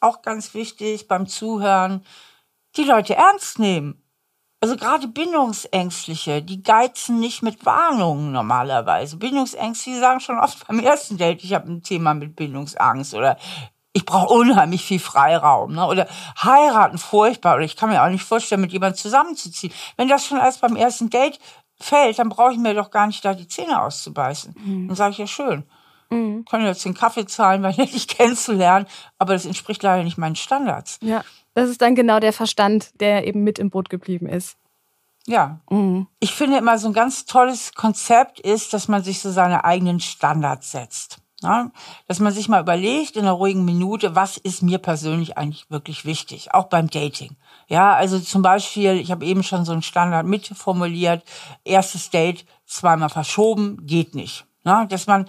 [0.00, 2.04] auch ganz wichtig beim Zuhören,
[2.76, 4.02] die Leute ernst nehmen.
[4.60, 9.16] Also gerade Bindungsängstliche, die geizen nicht mit Warnungen normalerweise.
[9.16, 13.36] Bindungsängstliche sagen schon oft beim ersten Date, ich habe ein Thema mit Bindungsangst oder
[13.98, 15.74] ich brauche unheimlich viel Freiraum.
[15.74, 15.84] Ne?
[15.84, 16.06] Oder
[16.40, 17.56] heiraten furchtbar.
[17.56, 19.72] Oder ich kann mir auch nicht vorstellen, mit jemandem zusammenzuziehen.
[19.96, 21.40] Wenn das schon alles beim ersten Date
[21.80, 24.54] fällt, dann brauche ich mir doch gar nicht da die Zähne auszubeißen.
[24.56, 24.86] Mhm.
[24.86, 25.64] Dann sage ich ja schön.
[26.10, 26.44] Mhm.
[26.44, 28.86] Können jetzt den Kaffee zahlen, weil ich dich kennenzulernen,
[29.18, 31.00] aber das entspricht leider nicht meinen Standards.
[31.02, 31.24] Ja,
[31.54, 34.56] das ist dann genau der Verstand, der eben mit im Boot geblieben ist.
[35.26, 35.58] Ja.
[35.70, 36.06] Mhm.
[36.20, 39.98] Ich finde immer so ein ganz tolles Konzept ist, dass man sich so seine eigenen
[39.98, 41.18] Standards setzt.
[41.40, 41.70] Ja,
[42.08, 46.04] dass man sich mal überlegt in einer ruhigen Minute, was ist mir persönlich eigentlich wirklich
[46.04, 47.36] wichtig, auch beim Dating.
[47.68, 51.22] Ja, also zum Beispiel, ich habe eben schon so einen Standard mitformuliert,
[51.62, 54.47] erstes Date zweimal verschoben, geht nicht.
[54.68, 54.86] Ne?
[54.90, 55.24] Dass man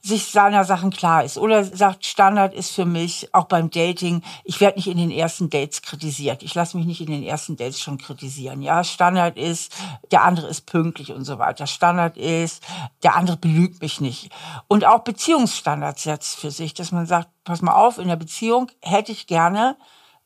[0.00, 1.36] sich seiner Sachen klar ist.
[1.36, 5.50] Oder sagt, Standard ist für mich, auch beim Dating, ich werde nicht in den ersten
[5.50, 6.44] Dates kritisiert.
[6.44, 8.62] Ich lasse mich nicht in den ersten Dates schon kritisieren.
[8.62, 9.72] Ja, Standard ist,
[10.12, 11.66] der andere ist pünktlich und so weiter.
[11.66, 12.62] Standard ist,
[13.02, 14.30] der andere belügt mich nicht.
[14.68, 18.70] Und auch Beziehungsstandards jetzt für sich, dass man sagt, pass mal auf, in der Beziehung
[18.80, 19.76] hätte ich gerne,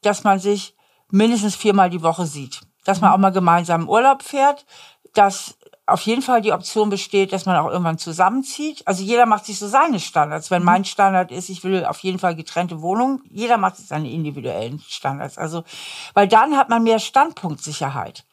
[0.02, 0.74] dass man sich
[1.10, 2.60] mindestens viermal die Woche sieht.
[2.84, 4.66] Dass man auch mal gemeinsam Urlaub fährt,
[5.14, 5.57] dass
[5.88, 8.86] auf jeden Fall die Option besteht, dass man auch irgendwann zusammenzieht.
[8.86, 10.50] Also jeder macht sich so seine Standards.
[10.50, 10.66] Wenn mhm.
[10.66, 14.82] mein Standard ist, ich will auf jeden Fall getrennte Wohnungen, jeder macht sich seine individuellen
[14.86, 15.38] Standards.
[15.38, 15.64] Also,
[16.12, 18.24] weil dann hat man mehr Standpunktsicherheit.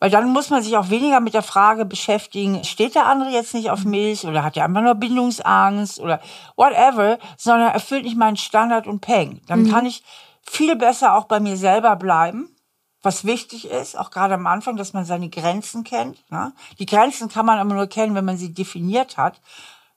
[0.00, 3.54] Weil dann muss man sich auch weniger mit der Frage beschäftigen, steht der andere jetzt
[3.54, 6.20] nicht auf mich oder hat er einfach nur Bindungsangst oder
[6.56, 9.40] whatever, sondern erfüllt nicht meinen Standard und Peng.
[9.46, 9.70] Dann mhm.
[9.72, 10.04] kann ich
[10.42, 12.54] viel besser auch bei mir selber bleiben
[13.02, 16.24] was wichtig ist, auch gerade am Anfang, dass man seine Grenzen kennt.
[16.30, 16.52] Ne?
[16.78, 19.40] Die Grenzen kann man aber nur kennen, wenn man sie definiert hat,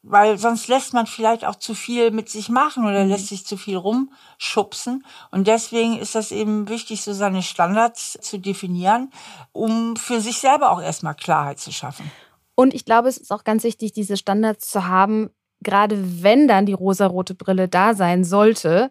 [0.03, 3.57] weil sonst lässt man vielleicht auch zu viel mit sich machen oder lässt sich zu
[3.57, 5.05] viel rumschubsen.
[5.31, 9.11] Und deswegen ist das eben wichtig, so seine Standards zu definieren,
[9.51, 12.11] um für sich selber auch erstmal Klarheit zu schaffen.
[12.55, 15.29] Und ich glaube, es ist auch ganz wichtig, diese Standards zu haben,
[15.61, 18.89] gerade wenn dann die rosarote Brille da sein sollte,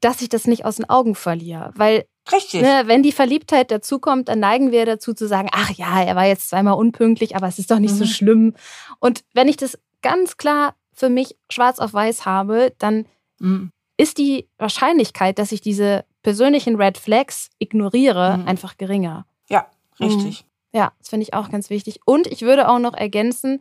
[0.00, 1.72] dass ich das nicht aus den Augen verliere.
[1.74, 2.62] Weil Richtig.
[2.62, 6.26] Ne, wenn die Verliebtheit dazukommt, dann neigen wir dazu zu sagen, ach ja, er war
[6.26, 7.98] jetzt zweimal unpünktlich, aber es ist doch nicht mhm.
[7.98, 8.54] so schlimm.
[9.00, 13.06] Und wenn ich das ganz klar für mich schwarz auf weiß habe, dann
[13.38, 13.70] mhm.
[13.96, 18.48] ist die Wahrscheinlichkeit, dass ich diese persönlichen Red Flags ignoriere, mhm.
[18.48, 19.26] einfach geringer.
[19.48, 19.66] Ja,
[19.98, 20.44] richtig.
[20.44, 20.78] Mhm.
[20.78, 22.00] Ja, das finde ich auch ganz wichtig.
[22.04, 23.60] Und ich würde auch noch ergänzen,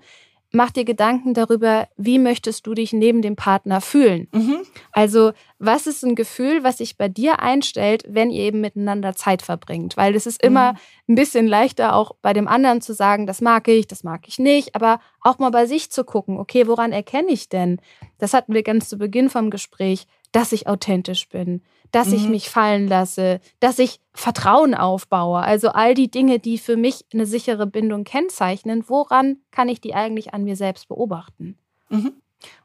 [0.51, 4.27] mach dir Gedanken darüber, wie möchtest du dich neben dem Partner fühlen.
[4.31, 4.61] Mhm.
[4.91, 9.41] Also, was ist ein Gefühl, was sich bei dir einstellt, wenn ihr eben miteinander Zeit
[9.41, 9.97] verbringt?
[9.97, 10.77] Weil es ist immer mhm.
[11.09, 14.39] ein bisschen leichter, auch bei dem anderen zu sagen, das mag ich, das mag ich
[14.39, 17.79] nicht, aber auch mal bei sich zu gucken, okay, woran erkenne ich denn?
[18.17, 21.61] Das hatten wir ganz zu Beginn vom Gespräch, dass ich authentisch bin,
[21.91, 22.13] dass mhm.
[22.13, 25.39] ich mich fallen lasse, dass ich Vertrauen aufbaue.
[25.39, 29.93] Also all die Dinge, die für mich eine sichere Bindung kennzeichnen, woran kann ich die
[29.93, 31.57] eigentlich an mir selbst beobachten?
[31.89, 32.13] Mhm.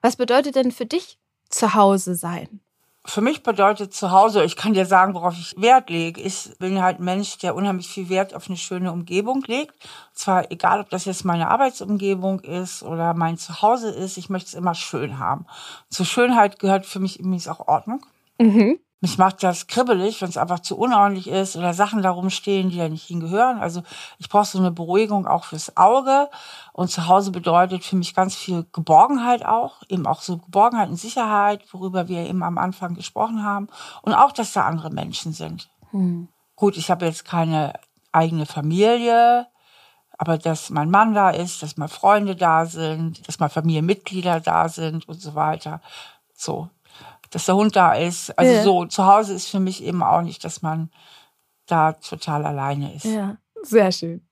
[0.01, 2.61] Was bedeutet denn für dich zu Hause sein?
[3.07, 6.21] Für mich bedeutet zu Hause, ich kann dir sagen, worauf ich Wert lege.
[6.21, 9.75] Ich bin halt ein Mensch, der unheimlich viel Wert auf eine schöne Umgebung legt.
[10.11, 14.49] Und zwar egal, ob das jetzt meine Arbeitsumgebung ist oder mein Zuhause ist, ich möchte
[14.49, 15.47] es immer schön haben.
[15.89, 18.05] Zur Schönheit gehört für mich übrigens auch Ordnung.
[18.39, 18.81] Mhm.
[19.03, 22.79] Mich macht das kribbelig, wenn es einfach zu unordentlich ist oder Sachen darum stehen, die
[22.79, 23.59] da nicht hingehören.
[23.59, 23.83] Also
[24.19, 26.31] ich brauche so eine Beruhigung auch fürs Auge.
[26.73, 29.83] Und zu Hause bedeutet für mich ganz viel Geborgenheit auch.
[29.91, 33.69] Eben auch so Geborgenheit und Sicherheit, worüber wir eben am Anfang gesprochen haben.
[34.01, 35.69] Und auch, dass da andere Menschen sind.
[35.91, 36.29] Hm.
[36.55, 37.75] Gut, ich habe jetzt keine
[38.13, 39.47] eigene Familie,
[40.17, 44.71] aber dass mein Mann da ist, dass mal Freunde da sind, dass mal Familienmitglieder da
[44.71, 45.83] sind und so weiter.
[46.33, 46.71] So,
[47.31, 48.37] dass der Hund da ist.
[48.39, 48.63] Also ja.
[48.63, 50.91] so, zu Hause ist für mich eben auch nicht, dass man
[51.67, 53.05] da total alleine ist.
[53.05, 54.27] Ja, sehr schön.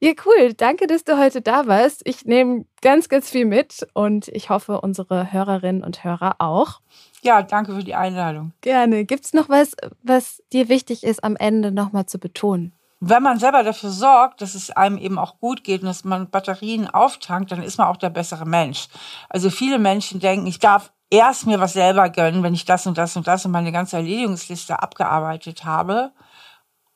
[0.00, 0.52] Ja, cool.
[0.52, 2.02] Danke, dass du heute da warst.
[2.04, 6.80] Ich nehme ganz, ganz viel mit und ich hoffe, unsere Hörerinnen und Hörer auch.
[7.22, 8.52] Ja, danke für die Einladung.
[8.60, 9.06] Gerne.
[9.06, 12.74] Gibt es noch was, was dir wichtig ist, am Ende nochmal zu betonen?
[13.00, 16.30] Wenn man selber dafür sorgt, dass es einem eben auch gut geht und dass man
[16.30, 18.88] Batterien auftankt, dann ist man auch der bessere Mensch.
[19.28, 22.98] Also viele Menschen denken, ich darf erst mir was selber gönnen, wenn ich das und
[22.98, 26.12] das und das und meine ganze Erledigungsliste abgearbeitet habe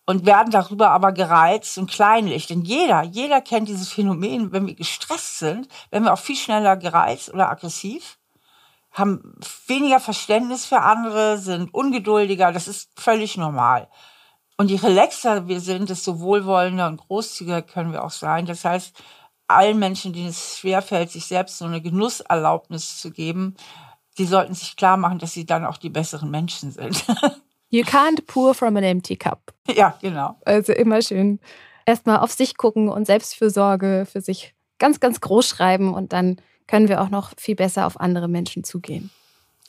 [0.07, 2.47] und werden darüber aber gereizt und kleinlich.
[2.47, 6.77] Denn jeder, jeder kennt dieses Phänomen, wenn wir gestresst sind, werden wir auch viel schneller
[6.77, 8.19] gereizt oder aggressiv,
[8.91, 9.35] haben
[9.67, 13.89] weniger Verständnis für andere, sind ungeduldiger, das ist völlig normal.
[14.57, 18.47] Und je relaxer wir sind, desto wohlwollender und großzügiger können wir auch sein.
[18.47, 18.97] Das heißt,
[19.47, 23.57] allen Menschen, denen es schwerfällt, sich selbst so eine Genusserlaubnis zu geben,
[24.19, 27.05] die sollten sich klar machen, dass sie dann auch die besseren Menschen sind.
[27.71, 29.53] You can't pour from an empty cup.
[29.67, 30.37] Ja, genau.
[30.47, 31.39] Also immer schön
[31.89, 36.89] erstmal auf sich gucken und Selbstfürsorge für sich ganz, ganz groß schreiben und dann können
[36.89, 39.11] wir auch noch viel besser auf andere Menschen zugehen.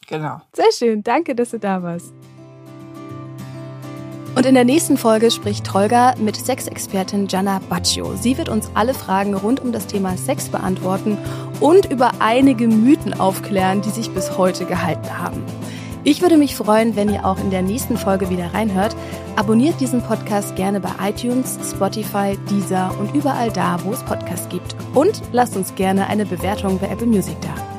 [0.08, 0.42] Genau.
[0.54, 1.02] Sehr schön.
[1.02, 2.14] Danke, dass du da warst.
[4.36, 8.16] Und in der nächsten Folge spricht Holger mit Sexexpertin Gianna Baccio.
[8.16, 11.18] Sie wird uns alle Fragen rund um das Thema Sex beantworten
[11.60, 15.44] und über einige Mythen aufklären, die sich bis heute gehalten haben.
[16.06, 18.96] Ich würde mich freuen, wenn ihr auch in der nächsten Folge wieder reinhört.
[19.36, 24.76] Abonniert diesen Podcast gerne bei iTunes, Spotify, Deezer und überall da, wo es Podcasts gibt.
[24.94, 27.79] Und lasst uns gerne eine Bewertung bei Apple Music da.